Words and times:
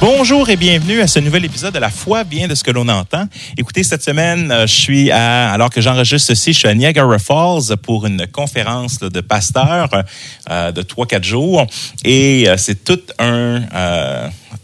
Bonjour 0.00 0.48
et 0.48 0.54
bienvenue 0.54 1.00
à 1.00 1.08
ce 1.08 1.18
nouvel 1.18 1.44
épisode 1.44 1.74
de 1.74 1.80
La 1.80 1.90
foi 1.90 2.22
vient 2.22 2.46
de 2.46 2.54
ce 2.54 2.62
que 2.62 2.70
l'on 2.70 2.88
entend. 2.88 3.24
Écoutez, 3.56 3.82
cette 3.82 4.04
semaine, 4.04 4.52
euh, 4.52 4.64
je 4.64 4.72
suis 4.72 5.10
à, 5.10 5.50
alors 5.50 5.70
que 5.70 5.80
j'enregistre 5.80 6.28
ceci, 6.28 6.52
je 6.52 6.58
suis 6.60 6.68
à 6.68 6.74
Niagara 6.74 7.18
Falls 7.18 7.76
pour 7.82 8.06
une 8.06 8.28
conférence 8.28 9.00
de 9.00 9.20
pasteurs 9.20 9.90
euh, 10.50 10.70
de 10.70 10.82
3-4 10.82 11.24
jours 11.24 11.66
et 12.04 12.48
euh, 12.48 12.56
c'est 12.56 12.84
tout 12.84 13.00
un 13.18 13.62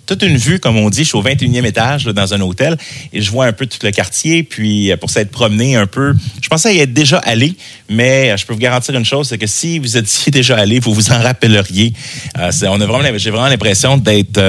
toute 0.07 0.23
une 0.23 0.37
vue, 0.37 0.59
comme 0.59 0.77
on 0.77 0.91
dit. 0.91 1.05
Je 1.05 1.09
suis 1.09 1.19
au 1.19 1.23
21e 1.23 1.65
étage 1.65 2.05
dans 2.05 2.35
un 2.35 2.41
hôtel 2.41 2.77
et 3.13 3.21
je 3.21 3.31
vois 3.31 3.47
un 3.47 3.53
peu 3.53 3.67
tout 3.67 3.79
le 3.83 3.91
quartier. 3.91 4.43
Puis 4.43 4.93
pour 5.01 5.11
s'être 5.11 5.31
promené 5.31 5.77
un 5.77 5.87
peu, 5.87 6.15
je 6.41 6.49
pensais 6.49 6.75
y 6.75 6.81
être 6.81 6.93
déjà 6.93 7.19
allé, 7.19 7.55
mais 7.89 8.37
je 8.37 8.45
peux 8.47 8.53
vous 8.55 8.59
garantir 8.59 8.95
une 8.95 9.05
chose, 9.05 9.29
c'est 9.29 9.39
que 9.39 9.47
si 9.47 9.79
vous 9.79 9.97
étiez 9.97 10.31
déjà 10.33 10.57
allé, 10.57 10.81
vous 10.81 10.95
vous 10.95 11.13
en 11.13 11.21
rappelleriez. 11.21 11.93
on 12.37 12.81
a 12.81 12.87
vraiment, 12.87 13.03
j'ai 13.17 13.31
vraiment 13.31 13.49
l'impression 13.49 13.97
d'être 13.97 14.41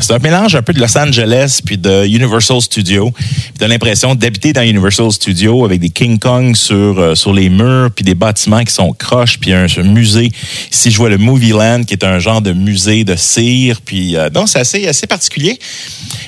c'est 0.00 0.14
un 0.14 0.18
mélange 0.18 0.54
un 0.54 0.62
peu 0.62 0.72
de 0.72 0.80
Los 0.80 0.96
Angeles 0.96 1.60
puis 1.64 1.78
de 1.78 2.06
Universal 2.06 2.60
Studios. 2.60 3.12
Tu 3.58 3.64
as 3.64 3.68
l'impression 3.68 4.14
d'habiter 4.14 4.52
dans 4.52 4.62
Universal 4.62 5.12
Studios 5.12 5.64
avec 5.64 5.80
des 5.80 5.90
King 5.90 6.18
Kong 6.18 6.56
sur, 6.56 6.98
euh, 6.98 7.14
sur 7.14 7.32
les 7.32 7.48
murs 7.48 7.90
puis 7.94 8.04
des 8.04 8.14
bâtiments 8.14 8.64
qui 8.64 8.72
sont 8.72 8.92
croches 8.92 9.38
puis 9.38 9.52
un, 9.52 9.66
musée. 9.82 10.30
Ici, 10.70 10.90
je 10.90 10.96
vois 10.96 11.08
le 11.08 11.18
Movie 11.18 11.50
Land 11.50 11.84
qui 11.84 11.94
est 11.94 12.04
un 12.04 12.18
genre 12.18 12.40
de 12.40 12.52
musée 12.52 13.04
de 13.04 13.16
cire. 13.16 13.80
Puis, 13.84 14.16
euh, 14.16 14.28
c'est 14.46 14.58
assez 14.88 15.06
particulier. 15.06 15.58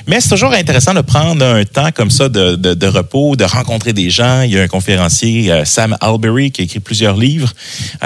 Mais 0.07 0.21
c'est 0.21 0.29
toujours 0.29 0.53
intéressant 0.53 0.93
de 0.93 1.01
prendre 1.01 1.43
un 1.43 1.63
temps 1.65 1.91
comme 1.91 2.11
ça 2.11 2.29
de, 2.29 2.55
de, 2.55 2.87
repos, 2.87 3.35
de 3.35 3.43
rencontrer 3.43 3.93
des 3.93 4.09
gens. 4.09 4.41
Il 4.41 4.51
y 4.51 4.59
a 4.59 4.63
un 4.63 4.67
conférencier, 4.67 5.51
euh, 5.51 5.65
Sam 5.65 5.97
Albury, 6.01 6.51
qui 6.51 6.61
a 6.61 6.63
écrit 6.65 6.79
plusieurs 6.79 7.17
livres, 7.17 7.51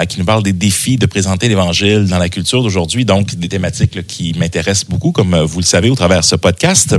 qui 0.08 0.18
nous 0.18 0.24
parle 0.24 0.42
des 0.42 0.52
défis 0.52 0.96
de 0.96 1.06
présenter 1.06 1.48
l'Évangile 1.48 2.06
dans 2.06 2.18
la 2.18 2.28
culture 2.28 2.62
d'aujourd'hui. 2.62 3.04
Donc, 3.04 3.34
des 3.34 3.48
thématiques 3.48 4.06
qui 4.06 4.32
m'intéressent 4.38 4.88
beaucoup, 4.88 5.12
comme 5.12 5.36
vous 5.36 5.60
le 5.60 5.64
savez, 5.64 5.90
au 5.90 5.94
travers 5.94 6.24
ce 6.24 6.36
podcast. 6.36 6.96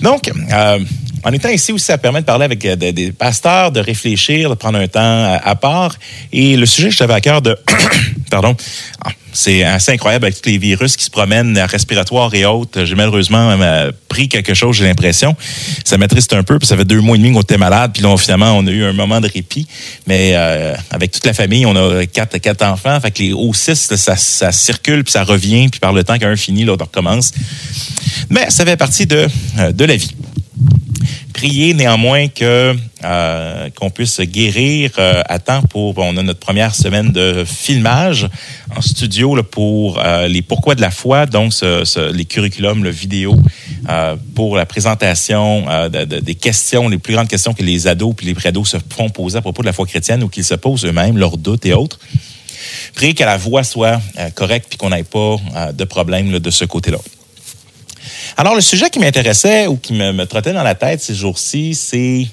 Donc, 0.00 0.30
euh, 0.52 0.78
en 1.24 1.32
étant 1.32 1.48
ici 1.48 1.72
aussi, 1.72 1.86
ça 1.86 1.98
permet 1.98 2.20
de 2.20 2.26
parler 2.26 2.44
avec 2.44 2.64
euh, 2.64 2.76
des, 2.76 3.12
pasteurs, 3.12 3.72
de 3.72 3.80
réfléchir, 3.80 4.50
de 4.50 4.54
prendre 4.54 4.78
un 4.78 4.88
temps 4.88 5.38
à, 5.42 5.54
part. 5.56 5.96
Et 6.32 6.56
le 6.56 6.66
sujet 6.66 6.90
que 6.90 6.94
j'avais 6.94 7.14
à 7.14 7.20
cœur 7.20 7.40
de... 7.40 7.56
pardon. 8.30 8.56
Ah, 9.04 9.10
c'est 9.34 9.64
assez 9.64 9.90
incroyable 9.90 10.26
avec 10.26 10.40
tous 10.40 10.48
les 10.48 10.58
virus 10.58 10.96
qui 10.96 11.04
se 11.04 11.10
promènent, 11.10 11.58
respiratoires 11.58 12.32
et 12.34 12.44
autres. 12.44 12.84
J'ai 12.84 12.94
malheureusement 12.94 13.50
euh, 13.60 13.90
pris 14.08 14.28
quelque 14.28 14.54
chose, 14.54 14.76
j'ai 14.76 14.84
l'impression. 14.84 15.34
Ça 15.84 15.98
m'attriste 15.98 16.32
un 16.32 16.44
peu, 16.44 16.58
puis 16.58 16.68
ça 16.68 16.76
fait 16.76 16.84
deux 16.84 17.00
mois 17.00 17.16
et 17.16 17.18
demi 17.18 17.32
qu'on 17.32 17.40
était 17.40 17.58
malade, 17.58 17.90
puis 17.92 18.02
là, 18.02 18.16
finalement, 18.16 18.52
on 18.52 18.66
a 18.66 18.70
eu 18.70 18.84
un 18.84 18.92
moment 18.92 19.20
de 19.20 19.28
répit. 19.28 19.66
Mais 20.06 20.32
euh, 20.34 20.74
avec 20.90 21.10
toute 21.10 21.26
la 21.26 21.32
famille, 21.32 21.66
on 21.66 21.74
a 21.74 22.06
quatre, 22.06 22.38
quatre 22.38 22.64
enfants. 22.64 23.00
Fait 23.00 23.10
que 23.10 23.22
les 23.22 23.32
O6, 23.32 23.96
ça, 23.96 24.14
ça 24.16 24.52
circule, 24.52 25.02
puis 25.02 25.12
ça 25.12 25.24
revient, 25.24 25.68
puis 25.68 25.80
par 25.80 25.92
le 25.92 26.04
temps 26.04 26.16
qu'un 26.16 26.36
finit, 26.36 26.64
l'autre 26.64 26.84
recommence. 26.84 27.32
Mais 28.30 28.50
ça 28.50 28.64
fait 28.64 28.76
partie 28.76 29.06
de, 29.06 29.26
de 29.72 29.84
la 29.84 29.96
vie. 29.96 30.14
Prier 31.34 31.74
néanmoins 31.74 32.28
que 32.28 32.76
euh, 33.02 33.68
qu'on 33.70 33.90
puisse 33.90 34.20
guérir 34.20 34.92
euh, 34.98 35.20
à 35.28 35.40
temps 35.40 35.62
pour 35.62 35.98
on 35.98 36.16
a 36.16 36.22
notre 36.22 36.38
première 36.38 36.74
semaine 36.74 37.10
de 37.10 37.44
filmage 37.44 38.28
en 38.74 38.80
studio 38.80 39.42
pour 39.42 40.00
euh, 40.02 40.28
les 40.28 40.42
pourquoi 40.42 40.76
de 40.76 40.80
la 40.80 40.92
foi 40.92 41.26
donc 41.26 41.52
les 42.12 42.24
curriculums 42.24 42.84
le 42.84 42.90
vidéo 42.90 43.36
pour 44.34 44.56
la 44.56 44.64
présentation 44.64 45.66
des 45.90 46.34
questions 46.34 46.88
les 46.88 46.98
plus 46.98 47.14
grandes 47.14 47.28
questions 47.28 47.52
que 47.52 47.64
les 47.64 47.88
ados 47.88 48.14
puis 48.16 48.26
les 48.26 48.34
préados 48.34 48.64
se 48.64 48.76
font 48.88 49.10
poser 49.10 49.38
à 49.38 49.42
propos 49.42 49.62
de 49.62 49.66
la 49.66 49.72
foi 49.72 49.86
chrétienne 49.86 50.22
ou 50.22 50.28
qu'ils 50.28 50.44
se 50.44 50.54
posent 50.54 50.86
eux-mêmes 50.86 51.18
leurs 51.18 51.36
doutes 51.36 51.66
et 51.66 51.74
autres. 51.74 51.98
Prier 52.94 53.12
que 53.12 53.24
la 53.24 53.36
voix 53.36 53.64
soit 53.64 54.00
correcte 54.34 54.66
puis 54.68 54.78
qu'on 54.78 54.90
n'ait 54.90 55.04
pas 55.04 55.36
de 55.72 55.84
problème 55.84 56.38
de 56.38 56.50
ce 56.50 56.64
côté-là 56.64 56.98
alors, 58.36 58.54
le 58.54 58.60
sujet 58.60 58.90
qui 58.90 58.98
m'intéressait 58.98 59.66
ou 59.66 59.76
qui 59.76 59.92
me, 59.92 60.24
trottait 60.24 60.52
dans 60.52 60.62
la 60.62 60.74
tête 60.74 61.00
ces 61.00 61.14
jours-ci, 61.14 61.74
c'est 61.74 62.26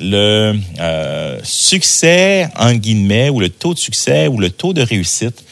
le 0.00 0.58
euh, 0.80 1.38
succès, 1.42 2.48
en 2.56 2.74
guillemets, 2.74 3.30
ou 3.30 3.40
le 3.40 3.48
taux 3.48 3.74
de 3.74 3.78
succès 3.78 4.26
ou 4.26 4.38
le 4.38 4.50
taux 4.50 4.72
de 4.72 4.82
réussite 4.82 5.44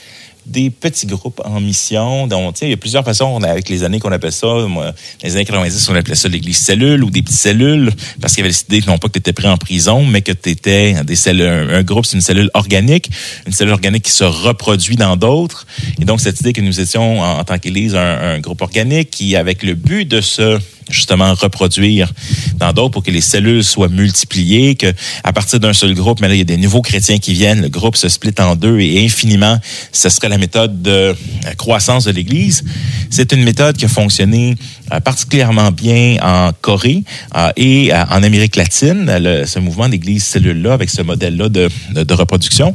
des 0.47 0.71
petits 0.71 1.07
groupes 1.07 1.41
en 1.45 1.61
mission. 1.61 2.27
Donc, 2.27 2.61
il 2.63 2.69
y 2.69 2.73
a 2.73 2.77
plusieurs 2.77 3.05
façons, 3.05 3.43
avec 3.43 3.69
les 3.69 3.85
années 3.85 4.01
qu'on 4.01 4.13
appelle 4.13 4.33
ça. 4.33 4.47
Moi, 4.67 4.93
les 5.23 5.37
années 5.37 5.45
90, 5.45 5.89
on 5.89 5.95
appelait 5.95 6.15
ça 6.15 6.29
l'église 6.29 6.59
cellule 6.59 7.05
ou 7.05 7.11
des 7.11 7.23
petites 7.23 7.39
cellules, 7.39 7.91
parce 8.21 8.35
qu'il 8.35 8.43
y 8.43 8.45
avait 8.45 8.51
décidé 8.51 8.83
non 8.87 8.99
pas 8.99 9.09
que 9.09 9.15
tu 9.15 9.19
étais 9.19 9.33
pris 9.33 9.49
en 9.49 9.57
prison, 9.57 10.05
mais 10.05 10.23
que 10.23 10.33
tu 10.33 10.51
étais 10.51 11.05
des 11.05 11.17
cellules. 11.17 11.47
Un, 11.47 11.83
groupe, 11.83 12.07
c'est 12.07 12.17
une 12.17 12.23
cellule 12.23 12.51
organique, 12.55 13.11
une 13.47 13.53
cellule 13.53 13.73
organique 13.73 14.05
qui 14.05 14.13
se 14.13 14.25
reproduit 14.25 14.97
dans 14.97 15.17
d'autres. 15.17 15.67
Et 16.01 16.05
donc, 16.05 16.21
cette 16.21 16.41
idée 16.41 16.53
que 16.53 16.61
nous 16.61 16.81
étions, 16.81 17.21
en, 17.21 17.45
tant 17.45 17.59
qu'église, 17.59 17.95
un, 17.95 18.41
groupe 18.41 18.63
organique 18.63 19.11
qui, 19.11 19.37
avec 19.37 19.63
le 19.63 19.75
but 19.75 20.07
de 20.07 20.21
se 20.21 20.59
justement 20.91 21.35
reproduire 21.35 22.13
dans 22.59 22.73
d'autres 22.73 22.91
pour 22.91 23.03
que 23.03 23.11
les 23.11 23.21
cellules 23.21 23.65
soient 23.65 23.89
multipliées, 23.89 24.75
que 24.75 24.93
à 25.25 25.33
partir 25.33 25.61
d'un 25.61 25.73
seul 25.73 25.95
groupe, 25.95 26.21
mais 26.21 26.29
là, 26.29 26.35
il 26.35 26.39
y 26.39 26.43
a 26.43 26.45
des 26.45 26.57
nouveaux 26.57 26.83
chrétiens 26.83 27.19
qui 27.19 27.33
viennent, 27.33 27.63
le 27.63 27.69
groupe 27.69 27.97
se 27.97 28.09
split 28.09 28.35
en 28.39 28.57
deux 28.57 28.79
et 28.81 29.05
infiniment, 29.05 29.59
ce 29.93 30.09
serait 30.09 30.29
la 30.29 30.39
méthode 30.39 30.83
de 30.83 30.91
euh, 30.91 31.15
croissance 31.57 32.05
de 32.05 32.11
l'Église. 32.11 32.65
C'est 33.11 33.33
une 33.33 33.43
méthode 33.45 33.77
qui 33.77 33.85
a 33.85 33.89
fonctionné 33.89 34.57
euh, 34.93 35.01
particulièrement 35.01 35.71
bien 35.71 36.17
en 36.23 36.51
Corée 36.61 37.05
euh, 37.37 37.51
et 37.57 37.93
en 37.93 38.23
Amérique 38.23 38.57
latine, 38.57 39.07
ce 39.47 39.59
mouvement 39.59 39.89
d'église 39.89 40.25
cellule-là, 40.25 40.73
avec 40.73 40.91
ce 40.91 41.03
modèle-là 41.03 41.49
de, 41.49 41.69
reproduction. 42.13 42.75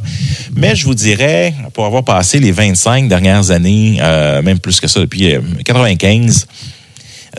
Mais 0.56 0.74
je 0.74 0.84
vous 0.84 0.94
dirais, 0.94 1.54
pour 1.74 1.86
avoir 1.86 2.04
passé 2.04 2.40
les 2.40 2.52
25 2.52 3.08
dernières 3.08 3.50
années, 3.50 3.98
même 4.42 4.58
plus 4.58 4.80
que 4.80 4.88
ça, 4.88 5.00
depuis 5.00 5.34
95, 5.64 6.46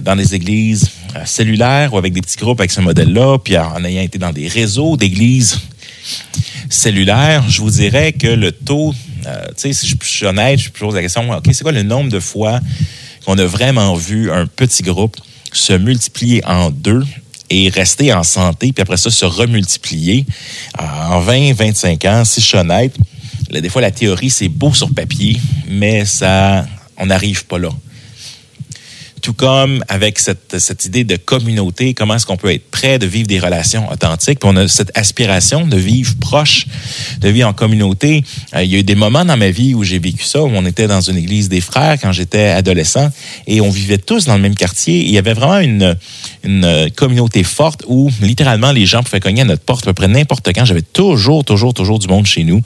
dans 0.02 0.16
des 0.16 0.36
églises 0.36 0.90
euh, 1.16 1.26
cellulaires 1.26 1.94
ou 1.94 1.98
avec 1.98 2.14
des 2.14 2.22
petits 2.22 2.38
groupes 2.38 2.60
avec 2.60 2.72
ce 2.72 2.82
modèle-là, 2.82 3.38
puis 3.40 3.58
en 3.58 3.84
ayant 3.84 4.02
été 4.02 4.18
dans 4.18 4.32
des 4.32 4.48
réseaux 4.48 4.98
d'églises 4.98 5.60
cellulaires, 6.70 7.44
je 7.50 7.62
vous 7.62 7.72
dirais 7.72 8.14
que 8.14 8.28
le 8.28 8.52
taux, 8.52 8.94
euh, 9.26 9.46
tu 9.50 9.54
sais, 9.58 9.74
si 9.74 9.88
je 9.88 9.96
suis 10.02 10.26
honnête, 10.26 10.60
je 10.60 10.70
pose 10.70 10.96
la 10.96 11.02
question, 11.02 11.30
OK, 11.32 11.46
c'est 11.52 11.64
quoi 11.64 11.72
le 11.72 11.84
nombre 11.84 12.12
de 12.12 12.20
fois 12.20 12.60
qu'on 13.26 13.38
a 13.38 13.46
vraiment 13.46 13.96
vu 13.96 14.32
un 14.32 14.46
petit 14.46 14.84
groupe 14.84 15.18
se 15.52 15.74
multiplier 15.74 16.46
en 16.46 16.70
deux 16.70 17.04
et 17.50 17.70
rester 17.70 18.14
en 18.14 18.24
santé, 18.24 18.72
puis 18.72 18.82
après 18.84 18.98
ça, 18.98 19.10
se 19.10 19.26
remultiplier? 19.26 20.26
Euh, 20.80 20.84
en 20.84 21.20
20, 21.20 21.54
25 21.54 22.06
ans, 22.06 22.24
si 22.24 22.42
je 22.42 22.46
suis 22.46 22.58
honnête. 22.58 22.96
des 23.50 23.70
fois, 23.70 23.82
la 23.82 23.92
théorie, 23.92 24.30
c'est 24.30 24.50
beau 24.50 24.74
sur 24.74 24.94
papier, 24.94 25.40
mais 25.68 26.06
ça, 26.06 26.68
on 26.98 27.08
n'arrive 27.08 27.46
pas 27.46 27.58
là 27.58 27.70
tout 29.22 29.34
comme 29.34 29.84
avec 29.88 30.20
cette, 30.20 30.60
cette 30.60 30.86
idée 30.86 31.04
de 31.04 31.16
communauté, 31.16 31.94
comment 31.94 32.16
est-ce 32.16 32.26
qu'on 32.26 32.38
peut 32.38 32.54
être 32.54 32.70
prêt 32.70 33.00
de 33.00 33.06
vivre 33.06 33.28
des 33.28 33.40
relations 33.40 33.90
authentiques? 33.92 34.40
Puis 34.40 34.50
on 34.52 34.56
a 34.56 34.68
cette 34.68 34.92
aspiration 34.98 35.68
de 35.68 35.78
vivre 35.78 36.16
proche, 36.20 36.66
de 37.20 37.30
vivre 37.30 37.48
en 37.48 37.54
communauté. 37.54 38.24
Euh, 38.56 38.64
il 38.64 38.72
y 38.72 38.76
a 38.76 38.80
eu 38.80 38.84
des 38.84 38.96
moments 38.96 39.26
dans 39.26 39.38
ma 39.38 39.52
vie 39.52 39.74
où 39.74 39.84
j'ai 39.84 40.00
vécu 40.00 40.24
ça, 40.24 40.42
où 40.42 40.50
on 40.54 40.66
était 40.66 40.88
dans 40.88 41.02
une 41.02 41.18
église 41.18 41.50
des 41.50 41.62
frères 41.62 41.98
quand 42.02 42.12
j'étais 42.12 42.48
adolescent 42.48 43.10
et 43.48 43.62
on 43.62 43.70
vivait 43.70 43.98
tous 43.98 44.26
dans 44.26 44.36
le 44.36 44.42
même 44.42 44.56
quartier. 44.56 45.04
il 45.04 45.12
y 45.12 45.18
avait 45.18 45.34
vraiment 45.34 45.60
une, 45.60 45.98
une 46.44 46.90
communauté 46.96 47.44
forte 47.44 47.84
où 47.88 48.10
littéralement 48.22 48.72
les 48.72 48.86
gens 48.86 49.04
pouvaient 49.04 49.20
cogner 49.20 49.42
à 49.42 49.46
notre 49.46 49.64
porte 49.64 49.84
à 49.84 49.88
peu 49.88 49.94
près 49.94 50.08
n'importe 50.08 50.50
quand. 50.54 50.66
J'avais 50.66 50.82
toujours, 50.82 51.44
toujours, 51.46 51.74
toujours 51.74 52.00
du 52.00 52.08
monde 52.08 52.26
chez 52.26 52.44
nous 52.44 52.62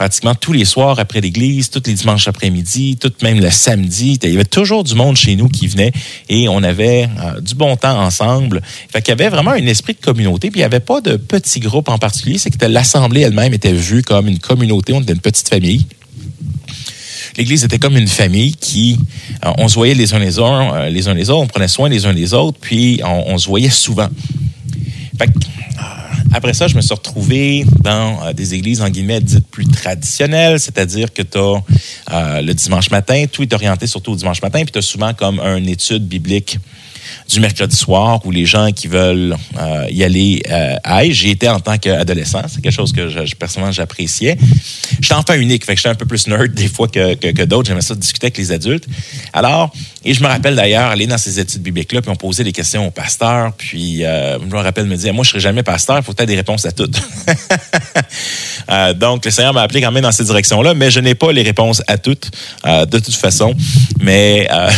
pratiquement 0.00 0.34
tous 0.34 0.54
les 0.54 0.64
soirs 0.64 0.98
après 0.98 1.20
l'église, 1.20 1.68
tous 1.68 1.82
les 1.84 1.92
dimanches 1.92 2.26
après-midi, 2.26 2.96
tout 2.98 3.12
même 3.22 3.38
le 3.38 3.50
samedi. 3.50 4.18
Il 4.22 4.30
y 4.30 4.34
avait 4.34 4.46
toujours 4.46 4.82
du 4.82 4.94
monde 4.94 5.14
chez 5.14 5.36
nous 5.36 5.48
qui 5.48 5.66
venait 5.66 5.92
et 6.30 6.48
on 6.48 6.62
avait 6.62 7.06
euh, 7.22 7.38
du 7.42 7.54
bon 7.54 7.76
temps 7.76 8.00
ensemble. 8.00 8.62
Fait 8.90 9.02
qu'il 9.02 9.10
y 9.10 9.12
avait 9.12 9.28
vraiment 9.28 9.50
un 9.50 9.66
esprit 9.66 9.92
de 9.92 10.00
communauté. 10.00 10.50
Puis 10.50 10.60
il 10.60 10.62
n'y 10.62 10.64
avait 10.64 10.80
pas 10.80 11.02
de 11.02 11.16
petit 11.16 11.60
groupe 11.60 11.90
en 11.90 11.98
particulier. 11.98 12.38
C'est 12.38 12.48
que 12.48 12.64
l'assemblée 12.64 13.20
elle-même 13.20 13.52
était 13.52 13.74
vue 13.74 14.02
comme 14.02 14.26
une 14.26 14.38
communauté. 14.38 14.94
On 14.94 15.02
était 15.02 15.12
une 15.12 15.20
petite 15.20 15.50
famille. 15.50 15.84
L'Église 17.36 17.64
était 17.64 17.78
comme 17.78 17.98
une 17.98 18.08
famille 18.08 18.54
qui, 18.54 18.98
euh, 19.44 19.50
on 19.58 19.68
se 19.68 19.74
voyait 19.74 19.92
les 19.92 20.14
uns 20.14 20.18
les 20.18 20.38
uns, 20.38 20.76
euh, 20.76 20.88
les 20.88 21.08
uns 21.08 21.14
les 21.14 21.28
autres, 21.28 21.42
on 21.42 21.46
prenait 21.46 21.68
soin 21.68 21.90
les 21.90 22.06
uns 22.06 22.14
des 22.14 22.32
autres, 22.32 22.56
puis 22.58 23.02
on, 23.04 23.34
on 23.34 23.36
se 23.36 23.46
voyait 23.46 23.68
souvent. 23.68 24.08
Que, 25.26 25.38
après 26.32 26.54
ça, 26.54 26.68
je 26.68 26.76
me 26.76 26.80
suis 26.80 26.94
retrouvé 26.94 27.64
dans 27.82 28.24
euh, 28.24 28.32
des 28.32 28.54
églises, 28.54 28.80
en 28.80 28.88
guillemets, 28.88 29.20
dites 29.20 29.46
plus 29.48 29.66
traditionnelles, 29.66 30.60
c'est-à-dire 30.60 31.12
que 31.12 31.22
tu 31.22 31.38
as 31.38 31.62
euh, 32.12 32.40
le 32.40 32.54
dimanche 32.54 32.90
matin, 32.90 33.24
tout 33.30 33.42
est 33.42 33.52
orienté 33.52 33.86
surtout 33.86 34.12
au 34.12 34.16
dimanche 34.16 34.40
matin, 34.42 34.62
puis 34.62 34.72
tu 34.72 34.78
as 34.78 34.82
souvent 34.82 35.12
comme 35.12 35.40
une 35.40 35.68
étude 35.68 36.06
biblique 36.06 36.58
du 37.28 37.40
mercredi 37.40 37.76
soir 37.76 38.20
où 38.24 38.30
les 38.30 38.46
gens 38.46 38.72
qui 38.72 38.88
veulent 38.88 39.36
euh, 39.58 39.86
y 39.90 40.04
aller 40.04 40.42
euh, 40.50 40.74
aillent. 40.84 41.12
J'y 41.12 41.30
étais 41.30 41.48
en 41.48 41.60
tant 41.60 41.78
qu'adolescent. 41.78 42.42
C'est 42.48 42.60
quelque 42.60 42.72
chose 42.72 42.92
que 42.92 43.08
je, 43.08 43.34
personnellement 43.34 43.72
j'appréciais. 43.72 44.36
J'étais 45.00 45.14
enfant 45.14 45.34
unique, 45.34 45.64
fait 45.64 45.74
que 45.74 45.78
j'étais 45.78 45.88
un 45.88 45.94
peu 45.94 46.06
plus 46.06 46.26
nerd 46.26 46.48
des 46.54 46.68
fois 46.68 46.88
que, 46.88 47.14
que, 47.14 47.44
d'autres. 47.44 47.68
J'aimais 47.68 47.80
ça 47.80 47.94
discuter 47.94 48.26
avec 48.26 48.38
les 48.38 48.52
adultes. 48.52 48.86
Alors, 49.32 49.72
et 50.04 50.14
je 50.14 50.22
me 50.22 50.28
rappelle 50.28 50.54
d'ailleurs 50.54 50.90
aller 50.90 51.06
dans 51.06 51.18
ces 51.18 51.38
études 51.38 51.62
bibliques-là, 51.62 52.00
puis 52.02 52.10
on 52.10 52.16
posait 52.16 52.44
des 52.44 52.52
questions 52.52 52.86
au 52.86 52.90
pasteur, 52.90 53.52
puis 53.56 54.04
euh, 54.04 54.38
je 54.38 54.46
me 54.46 54.60
rappelle 54.60 54.86
me 54.86 54.96
dire, 54.96 55.12
moi 55.12 55.24
je 55.24 55.30
serai 55.30 55.40
jamais 55.40 55.62
pasteur, 55.62 55.98
il 55.98 56.02
faut 56.02 56.12
peut-être 56.12 56.28
des 56.28 56.36
réponses 56.36 56.64
à 56.64 56.72
toutes. 56.72 56.96
euh, 58.70 58.94
donc, 58.94 59.24
le 59.24 59.30
Seigneur 59.30 59.52
m'a 59.52 59.62
appelé 59.62 59.80
quand 59.80 59.92
même 59.92 60.02
dans 60.02 60.12
cette 60.12 60.26
direction-là, 60.26 60.74
mais 60.74 60.90
je 60.90 61.00
n'ai 61.00 61.14
pas 61.14 61.32
les 61.32 61.42
réponses 61.42 61.82
à 61.86 61.98
toutes, 61.98 62.30
euh, 62.66 62.86
de 62.86 62.98
toute 62.98 63.14
façon. 63.14 63.54
Mais 64.00 64.48
euh, 64.50 64.70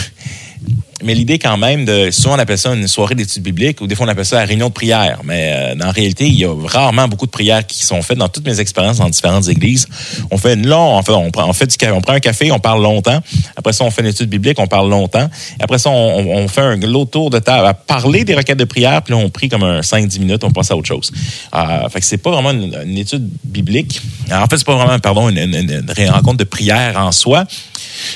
mais 1.02 1.14
l'idée 1.14 1.38
quand 1.38 1.56
même 1.56 1.84
de, 1.84 2.10
souvent 2.10 2.36
on 2.36 2.38
appelle 2.38 2.58
ça 2.58 2.72
une 2.72 2.88
soirée 2.88 3.14
d'études 3.14 3.42
bibliques 3.42 3.80
ou 3.80 3.86
des 3.86 3.94
fois 3.94 4.06
on 4.06 4.08
appelle 4.08 4.24
ça 4.24 4.36
la 4.36 4.44
réunion 4.44 4.68
de 4.68 4.72
prière. 4.72 5.20
Mais 5.24 5.52
euh, 5.54 5.86
en 5.86 5.90
réalité, 5.90 6.26
il 6.26 6.38
y 6.38 6.44
a 6.44 6.54
rarement 6.66 7.08
beaucoup 7.08 7.26
de 7.26 7.30
prières 7.30 7.66
qui 7.66 7.84
sont 7.84 8.02
faites 8.02 8.18
dans 8.18 8.28
toutes 8.28 8.46
mes 8.46 8.60
expériences 8.60 8.98
dans 8.98 9.08
différentes 9.08 9.48
églises. 9.48 9.86
On 10.30 10.38
fait 10.38 10.54
une 10.54 10.66
longue, 10.66 10.98
on 10.98 11.02
fait, 11.02 11.12
on 11.12 11.30
prend, 11.30 11.48
on 11.48 11.52
fait 11.52 11.72
on 11.92 12.00
prend 12.00 12.14
un 12.14 12.20
café, 12.20 12.50
on 12.52 12.58
parle 12.58 12.82
longtemps. 12.82 13.20
Après 13.56 13.72
ça, 13.72 13.84
on 13.84 13.90
fait 13.90 14.02
une 14.02 14.08
étude 14.08 14.28
biblique, 14.28 14.58
on 14.58 14.66
parle 14.66 14.90
longtemps. 14.90 15.28
après 15.60 15.78
ça, 15.78 15.90
on, 15.90 16.48
fait 16.48 16.60
un 16.60 16.76
l'autre 16.76 17.12
tour 17.12 17.30
de 17.30 17.38
table 17.38 17.66
à 17.66 17.74
parler 17.74 18.24
des 18.24 18.34
requêtes 18.34 18.58
de 18.58 18.64
prière, 18.64 19.02
puis 19.02 19.14
là, 19.14 19.20
on 19.20 19.30
prie 19.30 19.48
comme 19.48 19.62
un 19.62 19.80
5-10 19.80 20.20
minutes, 20.20 20.44
on 20.44 20.50
passe 20.50 20.70
à 20.70 20.76
autre 20.76 20.88
chose. 20.88 21.10
Euh, 21.54 21.88
fait 21.88 22.00
que 22.00 22.06
c'est 22.06 22.18
pas 22.18 22.30
vraiment 22.30 22.50
une, 22.50 22.98
étude 22.98 23.28
biblique. 23.44 24.00
En 24.30 24.46
fait, 24.46 24.58
c'est 24.58 24.66
pas 24.66 24.76
vraiment, 24.76 24.98
pardon, 24.98 25.28
une 25.28 26.10
rencontre 26.10 26.38
de 26.38 26.44
prière 26.44 26.98
en 26.98 27.12
soi. 27.12 27.46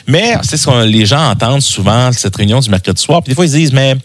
Mais 0.07 0.37
c'est 0.43 0.57
ce 0.57 0.67
que 0.67 0.85
les 0.85 1.07
gens 1.07 1.31
entendent 1.31 1.63
souvent, 1.63 2.13
cette 2.13 2.37
réunion 2.37 2.61
du 2.61 2.71
mercredi 2.71 3.01
soir. 3.01 3.23
Puis 3.23 3.31
des 3.31 3.35
fois, 3.35 3.47
ils 3.47 3.53
disent, 3.53 3.73
mais 3.73 3.97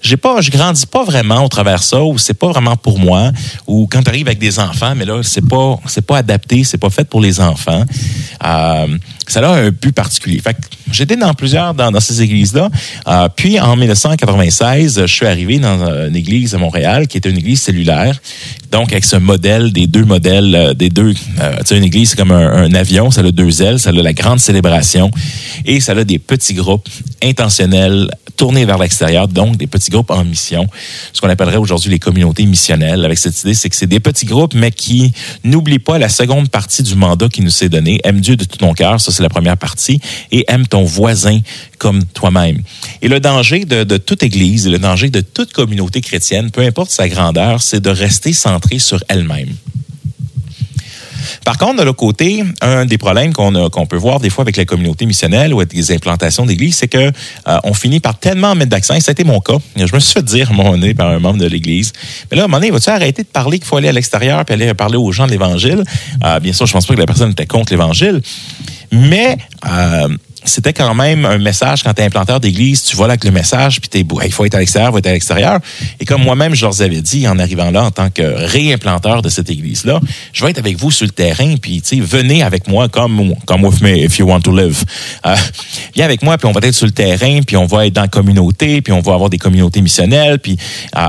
j'ai 0.00 0.16
pas, 0.16 0.40
je 0.40 0.50
grandis 0.50 0.86
pas 0.86 1.04
vraiment 1.04 1.44
au 1.44 1.48
travers 1.48 1.82
ça, 1.82 2.02
ou 2.02 2.18
c'est 2.18 2.34
pas 2.34 2.48
vraiment 2.48 2.76
pour 2.76 2.98
moi, 2.98 3.32
ou 3.66 3.88
quand 3.90 4.02
tu 4.02 4.08
arrives 4.08 4.28
avec 4.28 4.38
des 4.38 4.58
enfants, 4.58 4.94
mais 4.94 5.04
là, 5.04 5.22
c'est 5.22 5.46
pas, 5.46 5.78
c'est 5.86 6.06
pas 6.06 6.18
adapté, 6.18 6.64
c'est 6.64 6.78
pas 6.78 6.90
fait 6.90 7.08
pour 7.08 7.20
les 7.20 7.40
enfants. 7.40 7.84
Euh, 8.44 8.98
ça 9.32 9.40
a 9.40 9.56
un 9.56 9.70
but 9.70 9.92
particulier. 9.92 10.40
J'étais 10.90 11.16
dans 11.16 11.34
plusieurs 11.34 11.74
dans, 11.74 12.00
ces 12.00 12.22
églises-là. 12.22 12.70
Euh, 13.06 13.28
puis 13.34 13.60
en 13.60 13.76
1996, 13.76 15.02
je 15.02 15.06
suis 15.06 15.26
arrivé 15.26 15.58
dans 15.58 15.86
une 16.06 16.16
église 16.16 16.54
à 16.54 16.58
Montréal 16.58 17.06
qui 17.06 17.18
était 17.18 17.30
une 17.30 17.38
église 17.38 17.60
cellulaire. 17.60 18.20
Donc 18.70 18.92
avec 18.92 19.04
ce 19.04 19.16
modèle 19.16 19.72
des 19.72 19.86
deux 19.86 20.04
modèles, 20.04 20.54
euh, 20.54 20.74
des 20.74 20.90
deux, 20.90 21.14
euh, 21.40 21.56
tu 21.58 21.66
sais, 21.66 21.78
une 21.78 21.84
église 21.84 22.10
c'est 22.10 22.16
comme 22.16 22.32
un, 22.32 22.64
un, 22.64 22.74
avion, 22.74 23.10
ça 23.10 23.22
a 23.22 23.30
deux 23.30 23.62
ailes, 23.62 23.78
ça 23.78 23.90
a 23.90 23.92
la 23.92 24.12
grande 24.12 24.40
célébration 24.40 25.10
et 25.64 25.80
ça 25.80 25.92
a 25.92 26.04
des 26.04 26.18
petits 26.18 26.54
groupes 26.54 26.88
intentionnels 27.22 28.08
tournés 28.38 28.64
vers 28.64 28.78
l'extérieur, 28.78 29.28
donc 29.28 29.56
des 29.56 29.66
petits 29.66 29.90
groupes 29.90 30.10
en 30.10 30.24
mission, 30.24 30.66
ce 31.12 31.20
qu'on 31.20 31.28
appellerait 31.28 31.56
aujourd'hui 31.56 31.90
les 31.90 31.98
communautés 31.98 32.46
missionnelles. 32.46 33.04
Avec 33.04 33.18
cette 33.18 33.38
idée, 33.42 33.52
c'est 33.52 33.68
que 33.68 33.76
c'est 33.76 33.88
des 33.88 34.00
petits 34.00 34.24
groupes, 34.24 34.54
mais 34.54 34.70
qui 34.70 35.12
n'oublient 35.44 35.80
pas 35.80 35.98
la 35.98 36.08
seconde 36.08 36.48
partie 36.48 36.82
du 36.82 36.94
mandat 36.94 37.28
qui 37.28 37.42
nous 37.42 37.50
s'est 37.50 37.68
donné. 37.68 38.00
Aime 38.04 38.20
Dieu 38.20 38.36
de 38.36 38.44
tout 38.44 38.56
ton 38.56 38.72
cœur, 38.72 39.00
c'est 39.18 39.22
la 39.24 39.28
première 39.28 39.56
partie, 39.56 40.00
et 40.30 40.44
aime 40.48 40.66
ton 40.66 40.84
voisin 40.84 41.40
comme 41.78 42.04
toi-même. 42.04 42.62
Et 43.02 43.08
le 43.08 43.20
danger 43.20 43.64
de, 43.64 43.96
toute 43.96 44.22
Église, 44.22 44.68
le 44.68 44.78
danger 44.78 45.10
de 45.10 45.20
toute 45.20 45.52
communauté 45.52 46.00
chrétienne, 46.00 46.50
peu 46.50 46.62
importe 46.62 46.90
sa 46.90 47.08
grandeur, 47.08 47.62
c'est 47.62 47.80
de 47.80 47.90
rester 47.90 48.32
centré 48.32 48.78
sur 48.78 49.02
elle-même. 49.08 49.54
Par 51.44 51.58
contre, 51.58 51.80
de 51.80 51.82
l'autre 51.82 51.98
côté, 51.98 52.44
un 52.60 52.84
des 52.84 52.98
problèmes 52.98 53.32
qu'on 53.32 53.86
peut 53.86 53.96
voir 53.96 54.20
des 54.20 54.30
fois 54.30 54.42
avec 54.42 54.56
la 54.56 54.64
communauté 54.64 55.06
missionnelle 55.06 55.52
ou 55.52 55.60
avec 55.60 55.72
les 55.72 55.92
implantations 55.92 56.46
d'église, 56.46 56.76
c'est 56.76 56.88
que 56.88 56.98
euh, 56.98 57.58
on 57.64 57.74
finit 57.74 58.00
par 58.00 58.18
tellement 58.18 58.54
mettre 58.54 58.70
d'accent, 58.70 58.94
et 58.94 59.00
ça 59.00 59.10
a 59.10 59.12
été 59.12 59.24
mon 59.24 59.40
cas. 59.40 59.58
Je 59.76 59.92
me 59.94 59.98
suis 59.98 60.12
fait 60.12 60.24
dire 60.24 60.50
à 60.50 60.52
un 60.52 60.56
moment 60.56 60.78
par 60.96 61.08
un 61.08 61.18
membre 61.18 61.38
de 61.38 61.46
l'église, 61.46 61.92
mais 62.30 62.36
là, 62.36 62.42
à 62.42 62.44
un 62.44 62.48
moment 62.48 62.58
donné, 62.58 62.70
vas-tu 62.70 62.90
arrêter 62.90 63.22
de 63.22 63.28
parler 63.28 63.58
qu'il 63.58 63.66
faut 63.66 63.76
aller 63.76 63.88
à 63.88 63.92
l'extérieur 63.92 64.44
puis 64.44 64.54
aller 64.54 64.72
parler 64.74 64.96
aux 64.96 65.12
gens 65.12 65.26
de 65.26 65.32
l'Évangile? 65.32 65.82
Euh, 66.24 66.40
bien 66.40 66.52
sûr, 66.52 66.66
je 66.66 66.72
pense 66.72 66.86
pas 66.86 66.94
que 66.94 67.00
la 67.00 67.06
personne 67.06 67.30
était 67.30 67.46
contre 67.46 67.72
l'Évangile, 67.72 68.20
mais... 68.92 69.38
Euh, 69.68 70.08
c'était 70.48 70.72
quand 70.72 70.94
même 70.94 71.24
un 71.24 71.38
message 71.38 71.82
quand 71.82 71.92
tu 71.92 72.02
es 72.02 72.04
implanteur 72.04 72.40
d'église, 72.40 72.82
tu 72.82 72.96
vois 72.96 73.06
là 73.06 73.12
avec 73.12 73.24
le 73.24 73.30
message, 73.30 73.80
puis 73.80 73.88
tu 73.88 74.06
il 74.24 74.32
faut 74.32 74.44
être 74.44 74.54
à 74.54 74.58
l'extérieur, 74.58 74.90
il 74.90 74.92
faut 74.92 74.98
être 74.98 75.06
à 75.06 75.12
l'extérieur. 75.12 75.60
Et 76.00 76.04
comme 76.04 76.22
moi-même, 76.22 76.54
je 76.54 76.64
leur 76.64 76.80
avais 76.80 77.02
dit 77.02 77.28
en 77.28 77.38
arrivant 77.38 77.70
là 77.70 77.84
en 77.84 77.90
tant 77.90 78.10
que 78.10 78.22
réimplanteur 78.22 79.22
de 79.22 79.28
cette 79.28 79.50
église-là, 79.50 80.00
je 80.32 80.44
vais 80.44 80.50
être 80.50 80.58
avec 80.58 80.78
vous 80.78 80.90
sur 80.90 81.06
le 81.06 81.12
terrain, 81.12 81.54
puis 81.60 81.82
venez 82.00 82.42
avec 82.42 82.68
moi 82.68 82.88
comme, 82.88 83.34
comme 83.46 83.64
with 83.64 83.80
me 83.80 84.04
if 84.04 84.18
you 84.18 84.26
want 84.26 84.40
to 84.40 84.56
live. 84.56 84.84
Euh, 85.26 85.36
viens 85.94 86.04
avec 86.04 86.22
moi, 86.22 86.38
puis 86.38 86.46
on 86.48 86.52
va 86.52 86.60
être 86.66 86.74
sur 86.74 86.86
le 86.86 86.92
terrain, 86.92 87.40
puis 87.46 87.56
on 87.56 87.66
va 87.66 87.86
être 87.86 87.94
dans 87.94 88.02
la 88.02 88.08
communauté, 88.08 88.80
puis 88.80 88.92
on 88.92 89.00
va 89.00 89.14
avoir 89.14 89.30
des 89.30 89.38
communautés 89.38 89.82
missionnelles, 89.82 90.38
puis 90.38 90.56
euh, 90.96 91.00